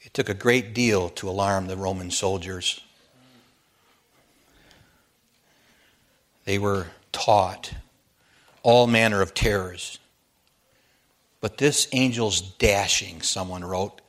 [0.03, 2.81] It took a great deal to alarm the Roman soldiers.
[6.45, 7.73] They were taught
[8.63, 9.99] all manner of terrors.
[11.39, 14.01] But this angel's dashing, someone wrote,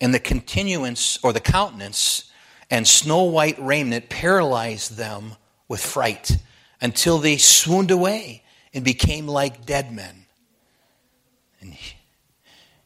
[0.00, 2.30] and the continuance or the countenance
[2.70, 5.36] and snow white raiment paralyzed them
[5.68, 6.38] with fright
[6.80, 10.26] until they swooned away and became like dead men.
[11.60, 11.96] And he,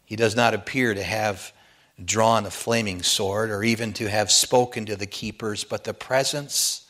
[0.04, 1.52] he does not appear to have
[2.04, 6.86] drawn a flaming sword or even to have spoken to the keepers, but the presence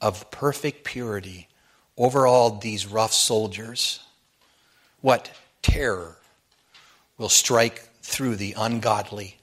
[0.00, 1.48] of perfect purity
[1.96, 4.00] overawed these rough soldiers.
[5.00, 5.30] What
[5.62, 6.16] terror
[7.18, 9.37] will strike through the ungodly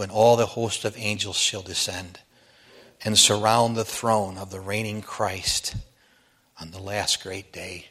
[0.00, 2.20] when all the host of angels shall descend
[3.04, 5.74] and surround the throne of the reigning Christ
[6.58, 7.88] on the last great day?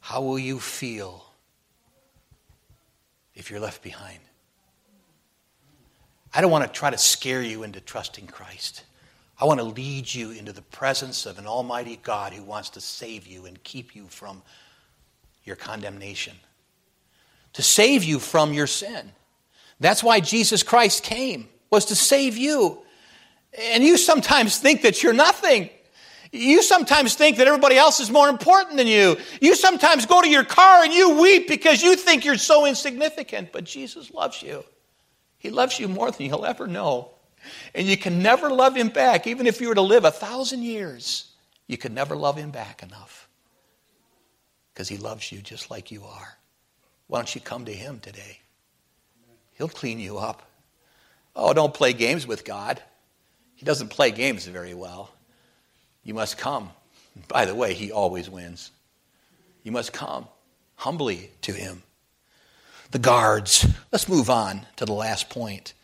[0.00, 1.26] How will you feel
[3.34, 4.20] if you're left behind?
[6.34, 8.82] I don't want to try to scare you into trusting Christ.
[9.38, 12.80] I want to lead you into the presence of an Almighty God who wants to
[12.80, 14.40] save you and keep you from
[15.44, 16.36] your condemnation,
[17.52, 19.12] to save you from your sin.
[19.82, 22.82] That's why Jesus Christ came, was to save you.
[23.58, 25.70] And you sometimes think that you're nothing.
[26.30, 29.16] You sometimes think that everybody else is more important than you.
[29.40, 33.50] You sometimes go to your car and you weep because you think you're so insignificant,
[33.50, 34.64] but Jesus loves you.
[35.38, 37.10] He loves you more than you'll ever know.
[37.74, 40.62] And you can never love him back, even if you were to live a thousand
[40.62, 41.32] years.
[41.66, 43.28] You could never love him back enough
[44.72, 46.38] because he loves you just like you are.
[47.08, 48.41] Why don't you come to him today?
[49.54, 50.42] He'll clean you up.
[51.34, 52.82] Oh, don't play games with God.
[53.54, 55.10] He doesn't play games very well.
[56.04, 56.70] You must come.
[57.28, 58.70] By the way, he always wins.
[59.62, 60.26] You must come
[60.76, 61.82] humbly to him.
[62.90, 63.66] The guards.
[63.92, 65.74] Let's move on to the last point.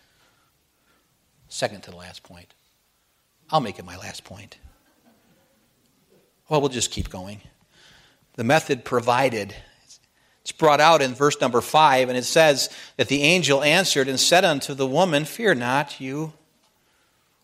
[1.48, 2.52] Second to the last point.
[3.50, 4.58] I'll make it my last point.
[6.48, 7.40] Well, we'll just keep going.
[8.34, 9.54] The method provided.
[10.48, 14.18] It's brought out in verse number five, and it says that the angel answered and
[14.18, 16.32] said unto the woman, Fear not, you,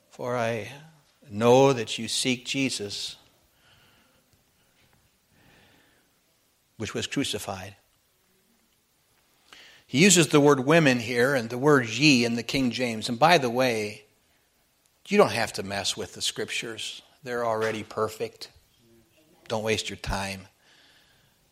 [0.08, 0.72] for I
[1.30, 3.16] know that you seek Jesus,
[6.78, 7.76] which was crucified.
[9.86, 13.10] He uses the word women here and the word ye in the King James.
[13.10, 14.06] And by the way,
[15.08, 18.48] you don't have to mess with the scriptures, they're already perfect.
[19.46, 20.48] Don't waste your time.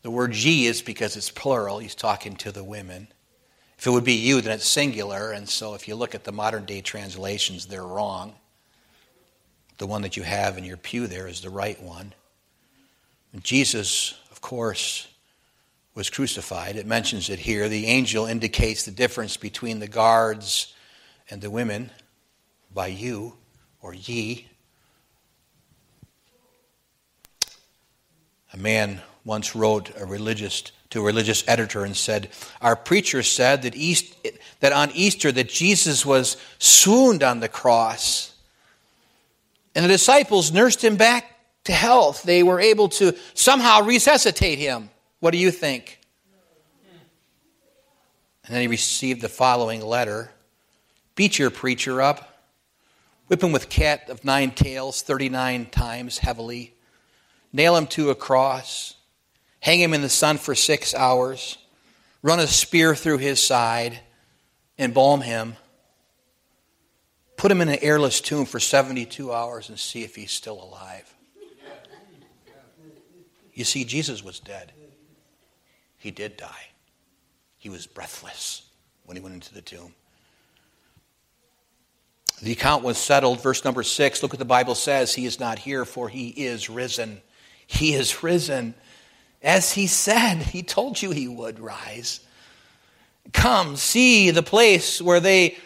[0.02, 3.08] The word ye is because it's plural, he's talking to the women.
[3.78, 6.32] If it would be you, then it's singular, and so if you look at the
[6.32, 8.34] modern day translations, they're wrong.
[9.78, 12.14] The one that you have in your pew there is the right one.
[13.32, 15.08] And Jesus, of course,
[15.94, 16.76] was crucified.
[16.76, 17.68] It mentions it here.
[17.68, 20.74] The angel indicates the difference between the guards
[21.30, 21.90] and the women
[22.72, 23.34] by you
[23.80, 24.48] or ye.
[28.52, 32.28] A man once wrote a religious to a religious editor and said,
[32.60, 34.14] Our preacher said that, East,
[34.60, 38.34] that on Easter that Jesus was swooned on the cross.
[39.74, 42.22] And the disciples nursed him back to health.
[42.24, 44.90] They were able to somehow resuscitate him.
[45.20, 45.98] What do you think?
[48.44, 50.30] And then he received the following letter
[51.14, 52.38] Beat your preacher up,
[53.28, 56.74] whip him with cat of nine tails 39 times heavily,
[57.50, 58.96] nail him to a cross
[59.62, 61.56] hang him in the sun for six hours,
[62.20, 64.00] run a spear through his side,
[64.76, 65.56] embalm him,
[67.36, 71.14] put him in an airless tomb for 72 hours and see if he's still alive.
[73.54, 74.72] You see, Jesus was dead.
[75.96, 76.66] He did die.
[77.58, 78.62] He was breathless
[79.04, 79.94] when he went into the tomb.
[82.42, 83.40] The account was settled.
[83.40, 85.14] Verse number six look what the Bible says.
[85.14, 87.22] He is not here, for he is risen.
[87.68, 88.74] He is risen.
[89.42, 92.20] As he said, he told you he would rise.
[93.32, 95.58] Come, see the place where they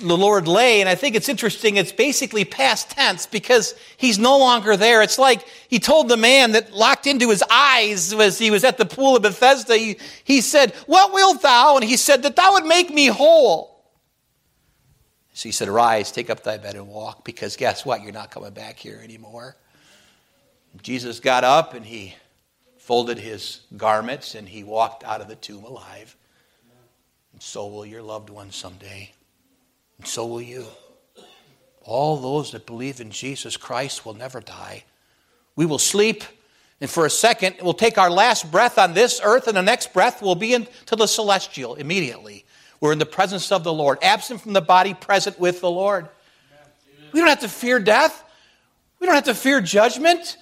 [0.00, 0.80] the Lord lay.
[0.80, 5.02] And I think it's interesting, it's basically past tense because he's no longer there.
[5.02, 8.78] It's like he told the man that locked into his eyes as he was at
[8.78, 11.76] the pool of Bethesda, he, he said, What wilt thou?
[11.76, 13.84] And he said, That thou would make me whole.
[15.34, 18.02] So he said, Arise, take up thy bed and walk, because guess what?
[18.02, 19.56] You're not coming back here anymore.
[20.82, 22.14] Jesus got up and he
[22.82, 26.16] folded his garments, and he walked out of the tomb alive.
[27.32, 29.12] And so will your loved ones someday.
[29.98, 30.66] And so will you.
[31.82, 34.82] All those that believe in Jesus Christ will never die.
[35.54, 36.24] We will sleep,
[36.80, 39.92] and for a second, we'll take our last breath on this earth, and the next
[39.92, 42.44] breath will be into the celestial immediately.
[42.80, 46.08] We're in the presence of the Lord, absent from the body, present with the Lord.
[47.12, 48.24] We don't have to fear death.
[48.98, 50.36] We don't have to fear judgment.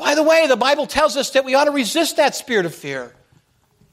[0.00, 2.74] By the way, the Bible tells us that we ought to resist that spirit of
[2.74, 3.14] fear.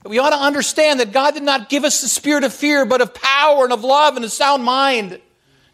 [0.04, 2.86] That we ought to understand that God did not give us the spirit of fear,
[2.86, 5.20] but of power and of love and a sound mind.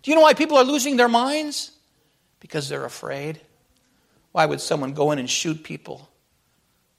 [0.02, 1.70] Do you know why people are losing their minds?
[2.40, 3.42] Because they're afraid.
[4.32, 6.10] Why would someone go in and shoot people?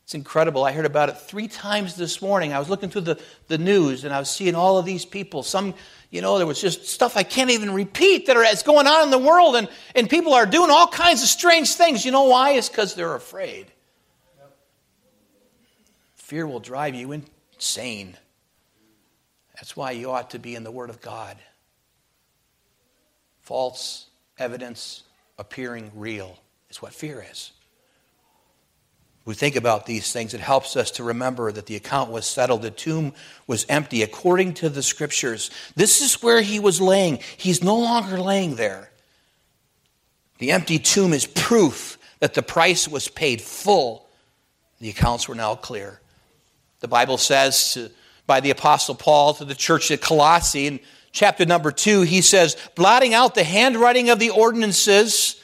[0.05, 0.64] It's incredible.
[0.64, 2.53] I heard about it three times this morning.
[2.53, 5.43] I was looking through the, the news and I was seeing all of these people.
[5.43, 5.75] Some
[6.14, 9.03] you know, there was just stuff I can't even repeat that are that's going on
[9.03, 12.05] in the world, and, and people are doing all kinds of strange things.
[12.05, 12.53] You know why?
[12.53, 13.67] It's because they're afraid.
[16.14, 18.17] Fear will drive you insane.
[19.57, 21.37] That's why you ought to be in the Word of God.
[23.40, 24.07] False
[24.38, 25.03] evidence
[25.37, 26.38] appearing real
[26.71, 27.51] is what fear is
[29.24, 32.60] we think about these things, it helps us to remember that the account was settled.
[32.62, 33.14] The tomb
[33.46, 35.50] was empty according to the scriptures.
[35.74, 37.20] This is where he was laying.
[37.37, 38.90] He's no longer laying there.
[40.38, 44.06] The empty tomb is proof that the price was paid full.
[44.80, 46.00] The accounts were now clear.
[46.80, 47.90] The Bible says to,
[48.26, 50.80] by the Apostle Paul to the church at Colossae in
[51.12, 55.40] chapter number two, he says, blotting out the handwriting of the ordinances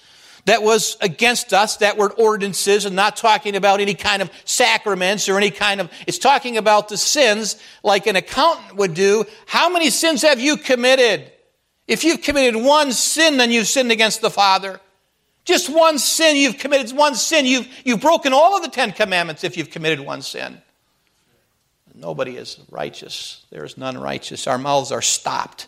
[0.46, 1.78] that was against us.
[1.78, 5.90] That word ordinances and not talking about any kind of sacraments or any kind of,
[6.06, 9.24] it's talking about the sins like an accountant would do.
[9.46, 11.30] How many sins have you committed?
[11.86, 14.80] If you've committed one sin, then you've sinned against the Father.
[15.44, 17.46] Just one sin you've committed, one sin.
[17.46, 20.60] You've, you've broken all of the Ten Commandments if you've committed one sin.
[21.94, 23.44] Nobody is righteous.
[23.50, 24.46] There is none righteous.
[24.46, 25.66] Our mouths are stopped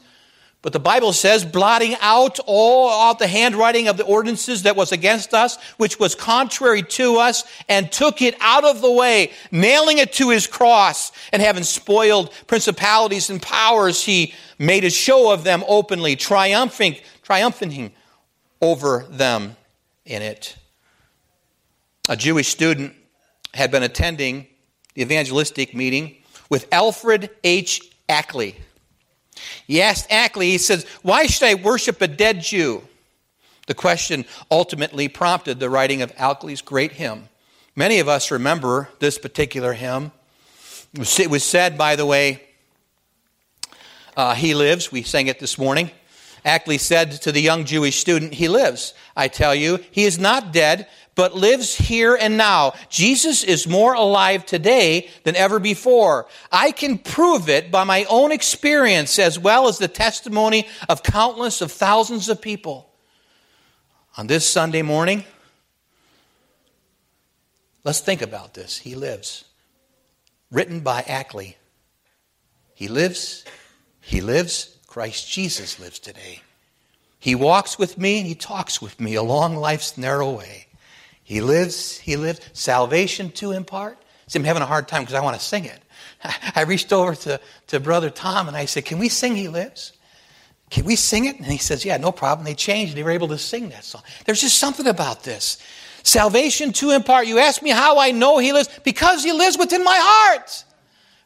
[0.62, 4.92] but the Bible says, blotting out all out the handwriting of the ordinances that was
[4.92, 9.98] against us, which was contrary to us, and took it out of the way, nailing
[9.98, 15.42] it to his cross, and having spoiled principalities and powers, he made a show of
[15.42, 17.92] them openly, triumphing, triumphing
[18.60, 19.56] over them
[20.06, 20.56] in it.
[22.08, 22.94] A Jewish student
[23.52, 24.46] had been attending
[24.94, 27.80] the evangelistic meeting with Alfred H.
[28.08, 28.56] Ackley.
[29.72, 32.82] He asked Ackley, he says, Why should I worship a dead Jew?
[33.68, 37.30] The question ultimately prompted the writing of Ackley's great hymn.
[37.74, 40.12] Many of us remember this particular hymn.
[40.92, 42.42] It was said, by the way,
[44.14, 44.92] uh, He lives.
[44.92, 45.90] We sang it this morning.
[46.44, 48.94] Ackley said to the young Jewish student, He lives.
[49.16, 52.72] I tell you, He is not dead, but lives here and now.
[52.88, 56.26] Jesus is more alive today than ever before.
[56.50, 61.60] I can prove it by my own experience as well as the testimony of countless
[61.60, 62.88] of thousands of people.
[64.16, 65.24] On this Sunday morning,
[67.84, 68.78] let's think about this.
[68.78, 69.44] He lives.
[70.50, 71.56] Written by Ackley.
[72.74, 73.44] He lives.
[74.00, 74.71] He lives.
[74.92, 76.42] Christ Jesus lives today.
[77.18, 80.66] He walks with me and he talks with me along life's narrow way.
[81.24, 82.40] He lives, he lives.
[82.52, 85.82] Salvation to impart, See, I'm having a hard time because I want to sing it.
[86.54, 89.92] I reached over to, to Brother Tom and I said, Can we sing He Lives?
[90.68, 91.36] Can we sing it?
[91.36, 92.44] And he says, Yeah, no problem.
[92.44, 92.94] They changed.
[92.94, 94.02] They were able to sing that song.
[94.26, 95.56] There's just something about this.
[96.02, 97.26] Salvation to impart.
[97.26, 98.68] You ask me how I know He lives?
[98.84, 100.64] Because He lives within my heart.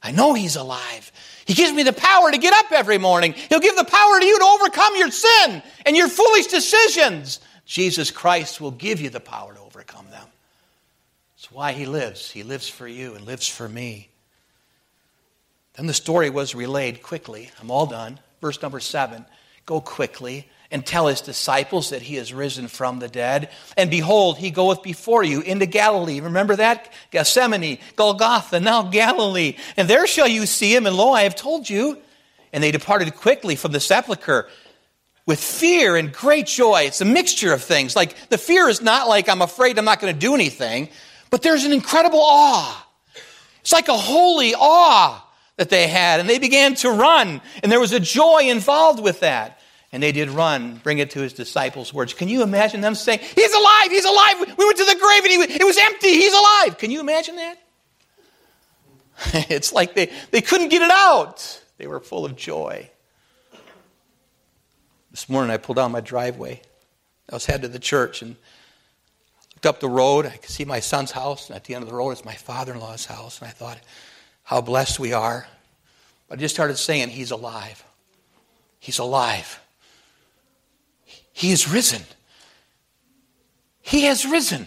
[0.05, 1.11] I know He's alive.
[1.47, 3.33] He gives me the power to get up every morning.
[3.33, 7.41] He'll give the power to you to overcome your sin and your foolish decisions.
[7.65, 10.27] Jesus Christ will give you the power to overcome them.
[11.37, 12.31] That's why He lives.
[12.31, 14.09] He lives for you and lives for me.
[15.75, 17.51] Then the story was relayed quickly.
[17.61, 18.19] I'm all done.
[18.41, 19.25] Verse number seven.
[19.67, 23.51] Go quickly and tell his disciples that he is risen from the dead.
[23.77, 26.21] And behold, he goeth before you into Galilee.
[26.21, 26.93] Remember that?
[27.11, 29.57] Gethsemane, Golgotha, now Galilee.
[29.77, 30.87] And there shall you see him.
[30.87, 31.99] And lo, I have told you.
[32.53, 34.49] And they departed quickly from the sepulchre
[35.27, 36.83] with fear and great joy.
[36.83, 37.97] It's a mixture of things.
[37.97, 40.89] Like the fear is not like I'm afraid I'm not going to do anything,
[41.31, 42.87] but there's an incredible awe.
[43.61, 45.23] It's like a holy awe
[45.57, 46.21] that they had.
[46.21, 47.41] And they began to run.
[47.63, 49.56] And there was a joy involved with that.
[49.97, 52.13] And they did run, bring it to his disciples' words.
[52.13, 54.35] Can you imagine them saying, He's alive, he's alive.
[54.59, 56.77] We went to the grave and he, it was empty, he's alive.
[56.77, 57.57] Can you imagine that?
[59.49, 61.63] it's like they, they couldn't get it out.
[61.79, 62.91] They were full of joy.
[65.13, 66.61] This morning I pulled down my driveway.
[67.33, 68.37] I was headed to the church and
[69.55, 70.27] looked up the road.
[70.27, 72.35] I could see my son's house, and at the end of the road is my
[72.35, 73.39] father in law's house.
[73.39, 73.81] And I thought,
[74.43, 75.47] how blessed we are.
[76.29, 77.83] But I just started saying, He's alive.
[78.79, 79.59] He's alive.
[81.37, 82.01] He is risen.
[83.83, 84.67] He has risen.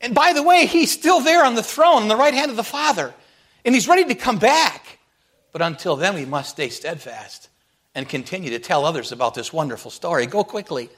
[0.00, 2.56] And by the way, He's still there on the throne on the right hand of
[2.56, 3.12] the Father.
[3.64, 5.00] And He's ready to come back.
[5.50, 7.48] But until then, we must stay steadfast
[7.92, 10.26] and continue to tell others about this wonderful story.
[10.26, 10.90] Go quickly.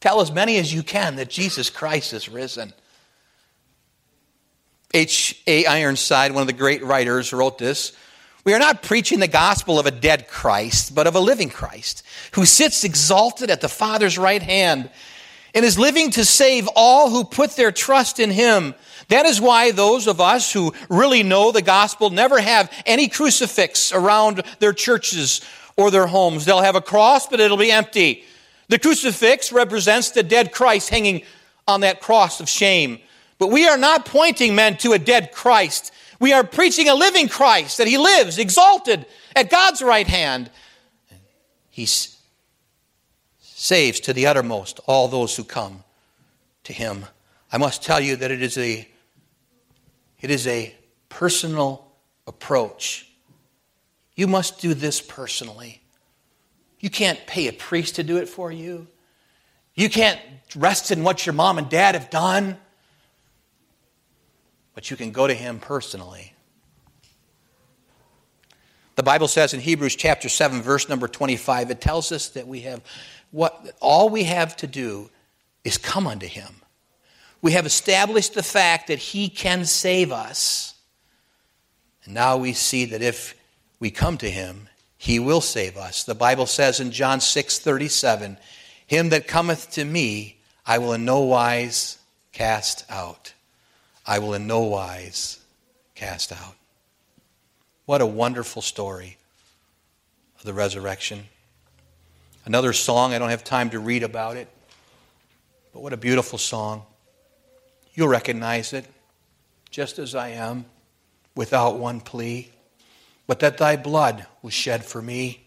[0.00, 2.72] Tell as many as you can that Jesus Christ is risen.
[4.94, 5.66] H.A.
[5.66, 7.92] Ironside, one of the great writers, wrote this.
[8.44, 12.02] We are not preaching the gospel of a dead Christ, but of a living Christ,
[12.32, 14.90] who sits exalted at the Father's right hand
[15.54, 18.74] and is living to save all who put their trust in him.
[19.08, 23.92] That is why those of us who really know the gospel never have any crucifix
[23.92, 25.40] around their churches
[25.76, 26.44] or their homes.
[26.44, 28.24] They'll have a cross, but it'll be empty.
[28.68, 31.22] The crucifix represents the dead Christ hanging
[31.68, 32.98] on that cross of shame.
[33.42, 35.90] But we are not pointing men to a dead Christ.
[36.20, 40.48] We are preaching a living Christ, that he lives exalted at God's right hand.
[41.68, 41.88] He
[43.40, 45.82] saves to the uttermost all those who come
[46.62, 47.06] to him.
[47.50, 48.88] I must tell you that it is a
[50.20, 50.72] it is a
[51.08, 51.90] personal
[52.28, 53.08] approach.
[54.14, 55.82] You must do this personally.
[56.78, 58.86] You can't pay a priest to do it for you.
[59.74, 60.20] You can't
[60.54, 62.58] rest in what your mom and dad have done
[64.74, 66.34] but you can go to him personally.
[68.94, 72.60] The Bible says in Hebrews chapter 7 verse number 25 it tells us that we
[72.60, 72.82] have
[73.30, 75.10] what all we have to do
[75.64, 76.56] is come unto him.
[77.40, 80.74] We have established the fact that he can save us.
[82.04, 83.34] And now we see that if
[83.80, 86.04] we come to him, he will save us.
[86.04, 88.36] The Bible says in John 6:37,
[88.86, 91.98] him that cometh to me I will in no wise
[92.32, 93.32] cast out.
[94.06, 95.38] I will in no wise
[95.94, 96.56] cast out.
[97.86, 99.16] What a wonderful story
[100.38, 101.24] of the resurrection.
[102.44, 104.48] Another song, I don't have time to read about it,
[105.72, 106.82] but what a beautiful song.
[107.94, 108.86] You'll recognize it,
[109.70, 110.64] just as I am,
[111.36, 112.50] without one plea.
[113.26, 115.44] But that thy blood was shed for me,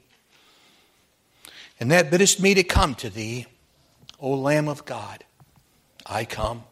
[1.80, 3.48] and that biddest me to come to thee,
[4.20, 5.26] O Lamb of God,
[6.06, 6.64] I come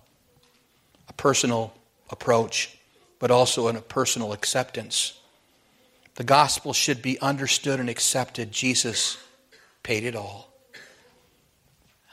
[1.18, 1.74] personal
[2.10, 2.78] approach,
[3.20, 5.20] but also in a personal acceptance.
[6.16, 8.52] The gospel should be understood and accepted.
[8.52, 9.18] Jesus
[9.82, 10.54] paid it all.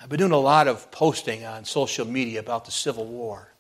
[0.01, 3.53] I've been doing a lot of posting on social media about the Civil War.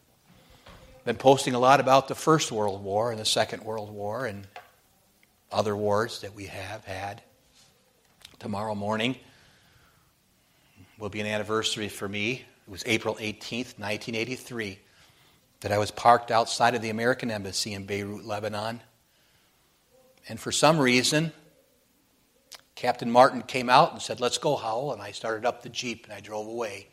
[0.66, 4.24] I've Been posting a lot about the First World War and the Second World War
[4.24, 4.46] and
[5.52, 7.22] other wars that we have had.
[8.38, 9.16] Tomorrow morning
[10.98, 12.44] will be an anniversary for me.
[12.66, 14.78] It was April 18th, 1983
[15.60, 18.80] that I was parked outside of the American Embassy in Beirut, Lebanon.
[20.28, 21.32] And for some reason,
[22.74, 24.92] Captain Martin came out and said, Let's go, Howell.
[24.92, 26.88] And I started up the Jeep and I drove away.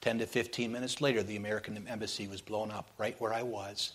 [0.00, 3.92] 10 to 15 minutes later, the American Embassy was blown up right where I was.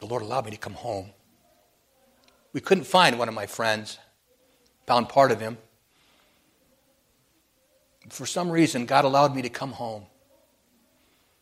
[0.00, 1.10] The Lord allowed me to come home.
[2.52, 3.98] We couldn't find one of my friends,
[4.86, 5.58] found part of him
[8.12, 10.04] for some reason, God allowed me to come home.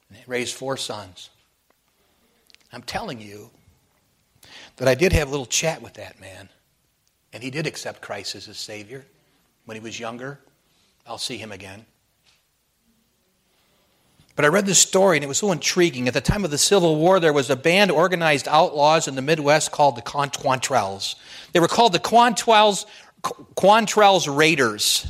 [0.08, 1.30] and raise four sons.
[2.72, 3.50] I'm telling you
[4.76, 6.48] that I did have a little chat with that man,
[7.32, 9.04] and he did accept Christ as his Savior
[9.64, 10.40] when he was younger.
[11.06, 11.86] I'll see him again.
[14.34, 16.08] But I read this story and it was so intriguing.
[16.08, 19.22] At the time of the Civil War, there was a band organized outlaws in the
[19.22, 21.14] Midwest called the Quantrills.
[21.52, 22.84] They were called the Quantrill's
[24.28, 25.06] Raiders.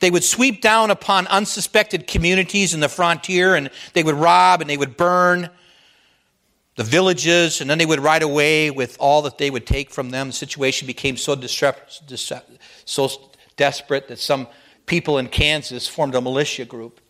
[0.00, 4.68] They would sweep down upon unsuspected communities in the frontier and they would rob and
[4.68, 5.50] they would burn
[6.76, 10.10] the villages and then they would ride away with all that they would take from
[10.10, 10.28] them.
[10.28, 11.40] The situation became so,
[12.84, 13.10] so
[13.56, 14.48] desperate that some
[14.86, 17.00] people in Kansas formed a militia group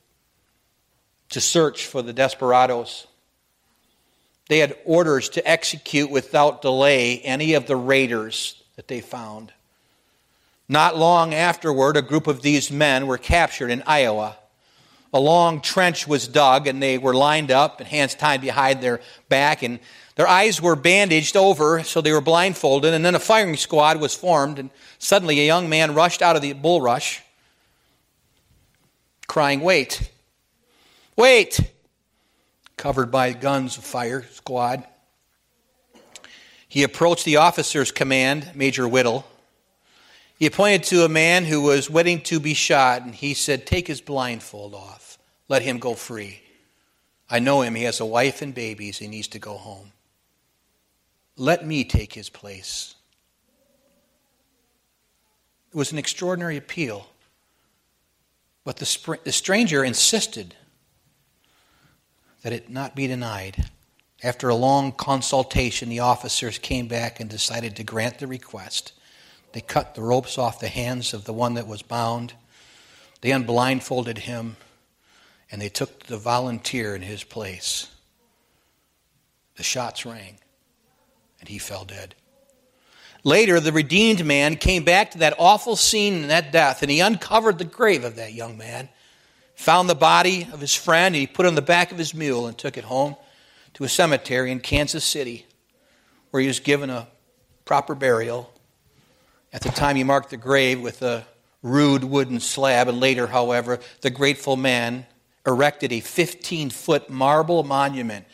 [1.30, 3.06] to search for the desperados.
[4.48, 9.52] They had orders to execute without delay any of the raiders that they found.
[10.68, 14.36] Not long afterward, a group of these men were captured in Iowa.
[15.12, 19.00] A long trench was dug, and they were lined up and hands tied behind their
[19.28, 19.78] back, and
[20.16, 22.94] their eyes were bandaged over, so they were blindfolded.
[22.94, 26.42] And then a firing squad was formed, and suddenly a young man rushed out of
[26.42, 27.20] the bulrush,
[29.26, 30.10] crying, Wait!
[31.16, 31.60] Wait!
[32.76, 34.84] Covered by guns of fire squad.
[36.66, 39.24] He approached the officer's command, Major Whittle.
[40.38, 43.86] He pointed to a man who was waiting to be shot, and he said, Take
[43.86, 45.18] his blindfold off.
[45.48, 46.42] Let him go free.
[47.30, 47.74] I know him.
[47.74, 48.98] He has a wife and babies.
[48.98, 49.92] He needs to go home.
[51.36, 52.94] Let me take his place.
[55.72, 57.08] It was an extraordinary appeal.
[58.64, 60.54] But the, the stranger insisted
[62.42, 63.70] that it not be denied.
[64.22, 68.92] After a long consultation, the officers came back and decided to grant the request.
[69.54, 72.34] They cut the ropes off the hands of the one that was bound.
[73.20, 74.56] They unblindfolded him,
[75.48, 77.86] and they took the volunteer in his place.
[79.54, 80.38] The shots rang,
[81.38, 82.16] and he fell dead.
[83.22, 86.98] Later, the redeemed man came back to that awful scene and that death, and he
[86.98, 88.88] uncovered the grave of that young man
[89.54, 92.12] found the body of his friend, and he put it on the back of his
[92.12, 93.14] mule and took it home
[93.74, 95.46] to a cemetery in Kansas City,
[96.32, 97.06] where he was given a
[97.64, 98.52] proper burial.
[99.54, 101.24] At the time, he marked the grave with a
[101.62, 105.06] rude wooden slab, and later, however, the grateful man
[105.46, 108.26] erected a 15 foot marble monument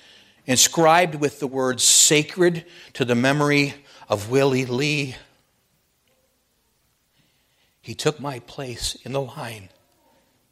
[0.47, 2.65] inscribed with the words sacred
[2.95, 3.75] to the memory
[4.09, 5.15] of Willie Lee.
[7.81, 9.69] He took my place in the line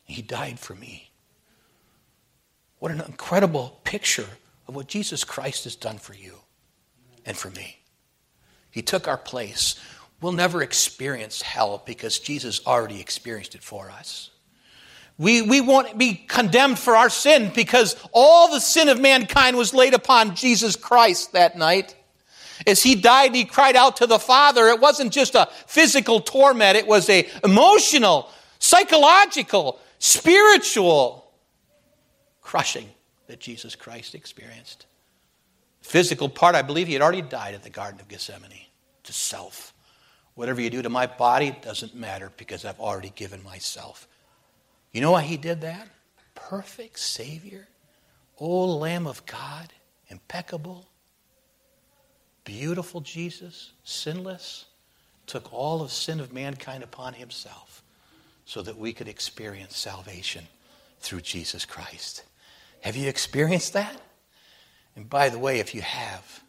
[0.08, 1.10] he died for me.
[2.78, 4.28] What an incredible picture
[4.66, 6.38] of what Jesus Christ has done for you
[7.26, 7.80] and for me.
[8.70, 9.78] He took our place.
[10.20, 14.30] We'll never experience hell because Jesus already experienced it for us.
[15.16, 19.74] We, we won't be condemned for our sin because all the sin of mankind was
[19.74, 21.94] laid upon Jesus Christ that night.
[22.66, 26.76] As he died he cried out to the Father, it wasn't just a physical torment,
[26.76, 31.30] it was a emotional, psychological, spiritual
[32.40, 32.88] crushing
[33.26, 34.86] that Jesus Christ experienced.
[35.80, 38.66] Physical part, I believe he had already died at the Garden of Gethsemane
[39.04, 39.74] to self.
[40.38, 44.06] Whatever you do to my body doesn't matter because I've already given myself.
[44.92, 45.88] You know why he did that?
[46.36, 47.66] Perfect Savior,
[48.38, 49.72] O Lamb of God,
[50.06, 50.86] impeccable,
[52.44, 54.66] beautiful Jesus, sinless,
[55.26, 57.82] took all of sin of mankind upon himself
[58.44, 60.44] so that we could experience salvation
[61.00, 62.22] through Jesus Christ.
[62.82, 64.00] Have you experienced that?
[64.94, 66.44] And by the way, if you have,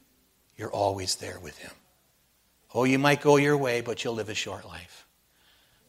[0.57, 1.71] you're always there with Him.
[2.73, 5.07] Oh, you might go your way, but you'll live a short life.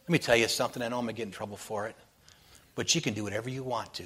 [0.03, 0.81] Let me tell you something.
[0.81, 1.95] I know I'm going to get in trouble for it,
[2.75, 4.05] but you can do whatever you want to,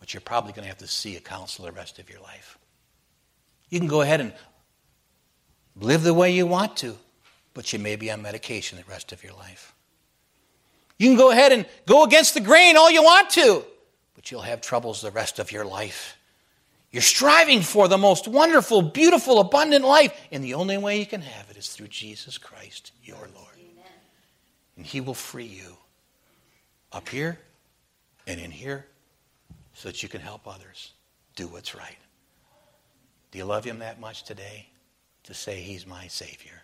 [0.00, 2.58] but you're probably going to have to see a counselor the rest of your life.
[3.68, 4.32] You can go ahead and
[5.76, 6.96] live the way you want to,
[7.54, 9.74] but you may be on medication the rest of your life.
[10.98, 13.64] You can go ahead and go against the grain all you want to,
[14.14, 16.17] but you'll have troubles the rest of your life.
[16.90, 21.20] You're striving for the most wonderful, beautiful, abundant life, and the only way you can
[21.20, 23.54] have it is through Jesus Christ, your Lord.
[23.56, 23.92] Amen.
[24.76, 25.76] And He will free you
[26.90, 27.38] up here
[28.26, 28.86] and in here
[29.74, 30.92] so that you can help others
[31.36, 31.98] do what's right.
[33.30, 34.66] Do you love Him that much today
[35.24, 36.62] to say He's my Savior?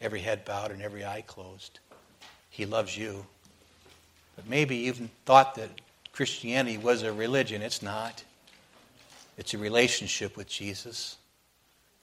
[0.00, 1.78] Every head bowed and every eye closed.
[2.50, 3.24] He loves you.
[4.34, 5.70] But maybe you even thought that
[6.12, 7.62] Christianity was a religion.
[7.62, 8.24] It's not,
[9.36, 11.16] it's a relationship with Jesus.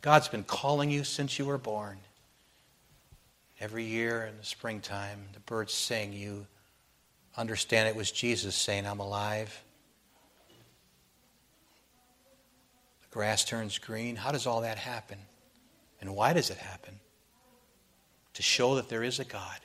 [0.01, 1.99] God's been calling you since you were born.
[3.59, 6.13] Every year in the springtime, the birds sing.
[6.13, 6.47] You
[7.37, 9.63] understand it was Jesus saying, I'm alive.
[13.01, 14.15] The grass turns green.
[14.15, 15.19] How does all that happen?
[16.01, 16.99] And why does it happen?
[18.33, 19.59] To show that there is a God.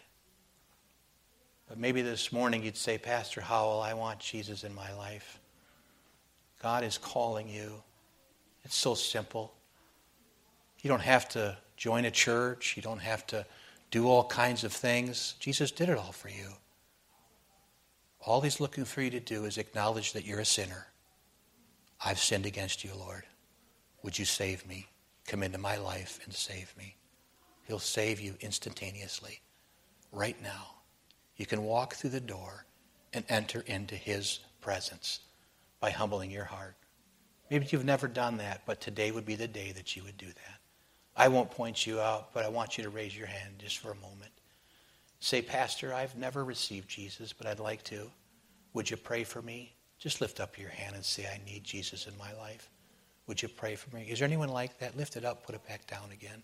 [1.68, 5.40] But maybe this morning you'd say, Pastor Howell, I want Jesus in my life.
[6.66, 7.80] God is calling you.
[8.64, 9.54] It's so simple.
[10.82, 13.46] You don't have to join a church, you don't have to
[13.92, 15.36] do all kinds of things.
[15.38, 16.48] Jesus did it all for you.
[18.20, 20.88] All he's looking for you to do is acknowledge that you're a sinner.
[22.04, 23.22] I've sinned against you, Lord.
[24.02, 24.88] Would you save me?
[25.28, 26.96] Come into my life and save me.
[27.68, 29.40] He'll save you instantaneously,
[30.10, 30.74] right now.
[31.36, 32.66] You can walk through the door
[33.12, 35.20] and enter into his presence
[35.80, 36.76] by humbling your heart.
[37.50, 40.26] Maybe you've never done that, but today would be the day that you would do
[40.26, 40.60] that.
[41.16, 43.90] I won't point you out, but I want you to raise your hand just for
[43.90, 44.32] a moment.
[45.20, 48.10] Say, Pastor, I've never received Jesus, but I'd like to.
[48.74, 49.74] Would you pray for me?
[49.98, 52.68] Just lift up your hand and say, I need Jesus in my life.
[53.26, 54.02] Would you pray for me?
[54.02, 54.96] Is there anyone like that?
[54.96, 56.42] Lift it up, put it back down again.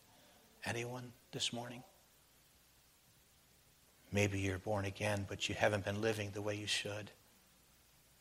[0.64, 1.82] Anyone this morning?
[4.10, 7.10] Maybe you're born again, but you haven't been living the way you should.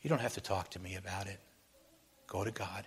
[0.02, 1.40] You don't have to talk to me about it.
[2.28, 2.86] Go to God.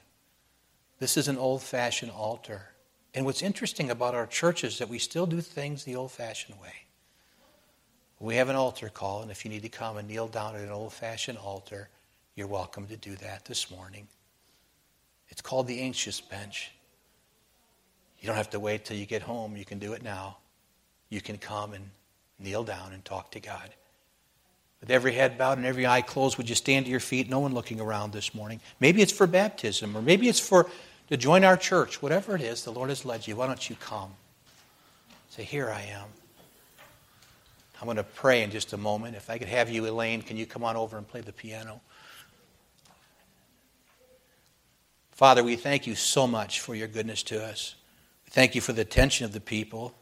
[0.98, 2.68] This is an old fashioned altar.
[3.14, 6.60] And what's interesting about our church is that we still do things the old fashioned
[6.60, 6.74] way.
[8.20, 10.62] We have an altar call, and if you need to come and kneel down at
[10.62, 11.88] an old fashioned altar,
[12.34, 14.08] you're welcome to do that this morning.
[15.28, 16.72] It's called the anxious bench.
[18.18, 19.56] You don't have to wait till you get home.
[19.56, 20.38] You can do it now.
[21.10, 21.90] You can come and
[22.38, 23.70] kneel down and talk to God.
[24.84, 27.30] With every head bowed and every eye closed, would you stand to your feet?
[27.30, 28.60] No one looking around this morning.
[28.80, 30.68] Maybe it's for baptism, or maybe it's for
[31.08, 32.02] to join our church.
[32.02, 33.36] Whatever it is, the Lord has led you.
[33.36, 34.10] Why don't you come?
[35.30, 36.04] Say, Here I am.
[37.80, 39.16] I'm going to pray in just a moment.
[39.16, 41.80] If I could have you, Elaine, can you come on over and play the piano?
[45.12, 47.74] Father, we thank you so much for your goodness to us.
[48.26, 49.94] We thank you for the attention of the people.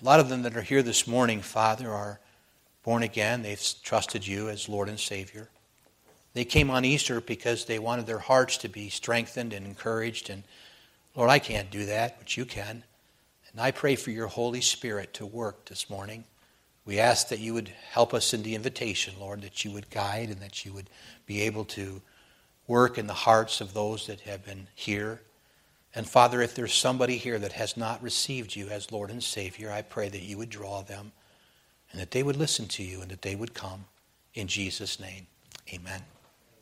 [0.00, 2.18] A lot of them that are here this morning, Father, are
[2.84, 3.42] born again.
[3.42, 5.48] They've trusted you as Lord and Savior.
[6.34, 10.30] They came on Easter because they wanted their hearts to be strengthened and encouraged.
[10.30, 10.42] And
[11.16, 12.84] Lord, I can't do that, but you can.
[13.52, 16.24] And I pray for your Holy Spirit to work this morning.
[16.84, 20.28] We ask that you would help us in the invitation, Lord, that you would guide
[20.28, 20.90] and that you would
[21.24, 22.02] be able to
[22.66, 25.22] work in the hearts of those that have been here.
[25.94, 29.70] And Father, if there's somebody here that has not received you as Lord and Savior,
[29.70, 31.12] I pray that you would draw them
[31.94, 33.84] and that they would listen to you and that they would come.
[34.34, 35.28] In Jesus' name,
[35.72, 36.02] amen.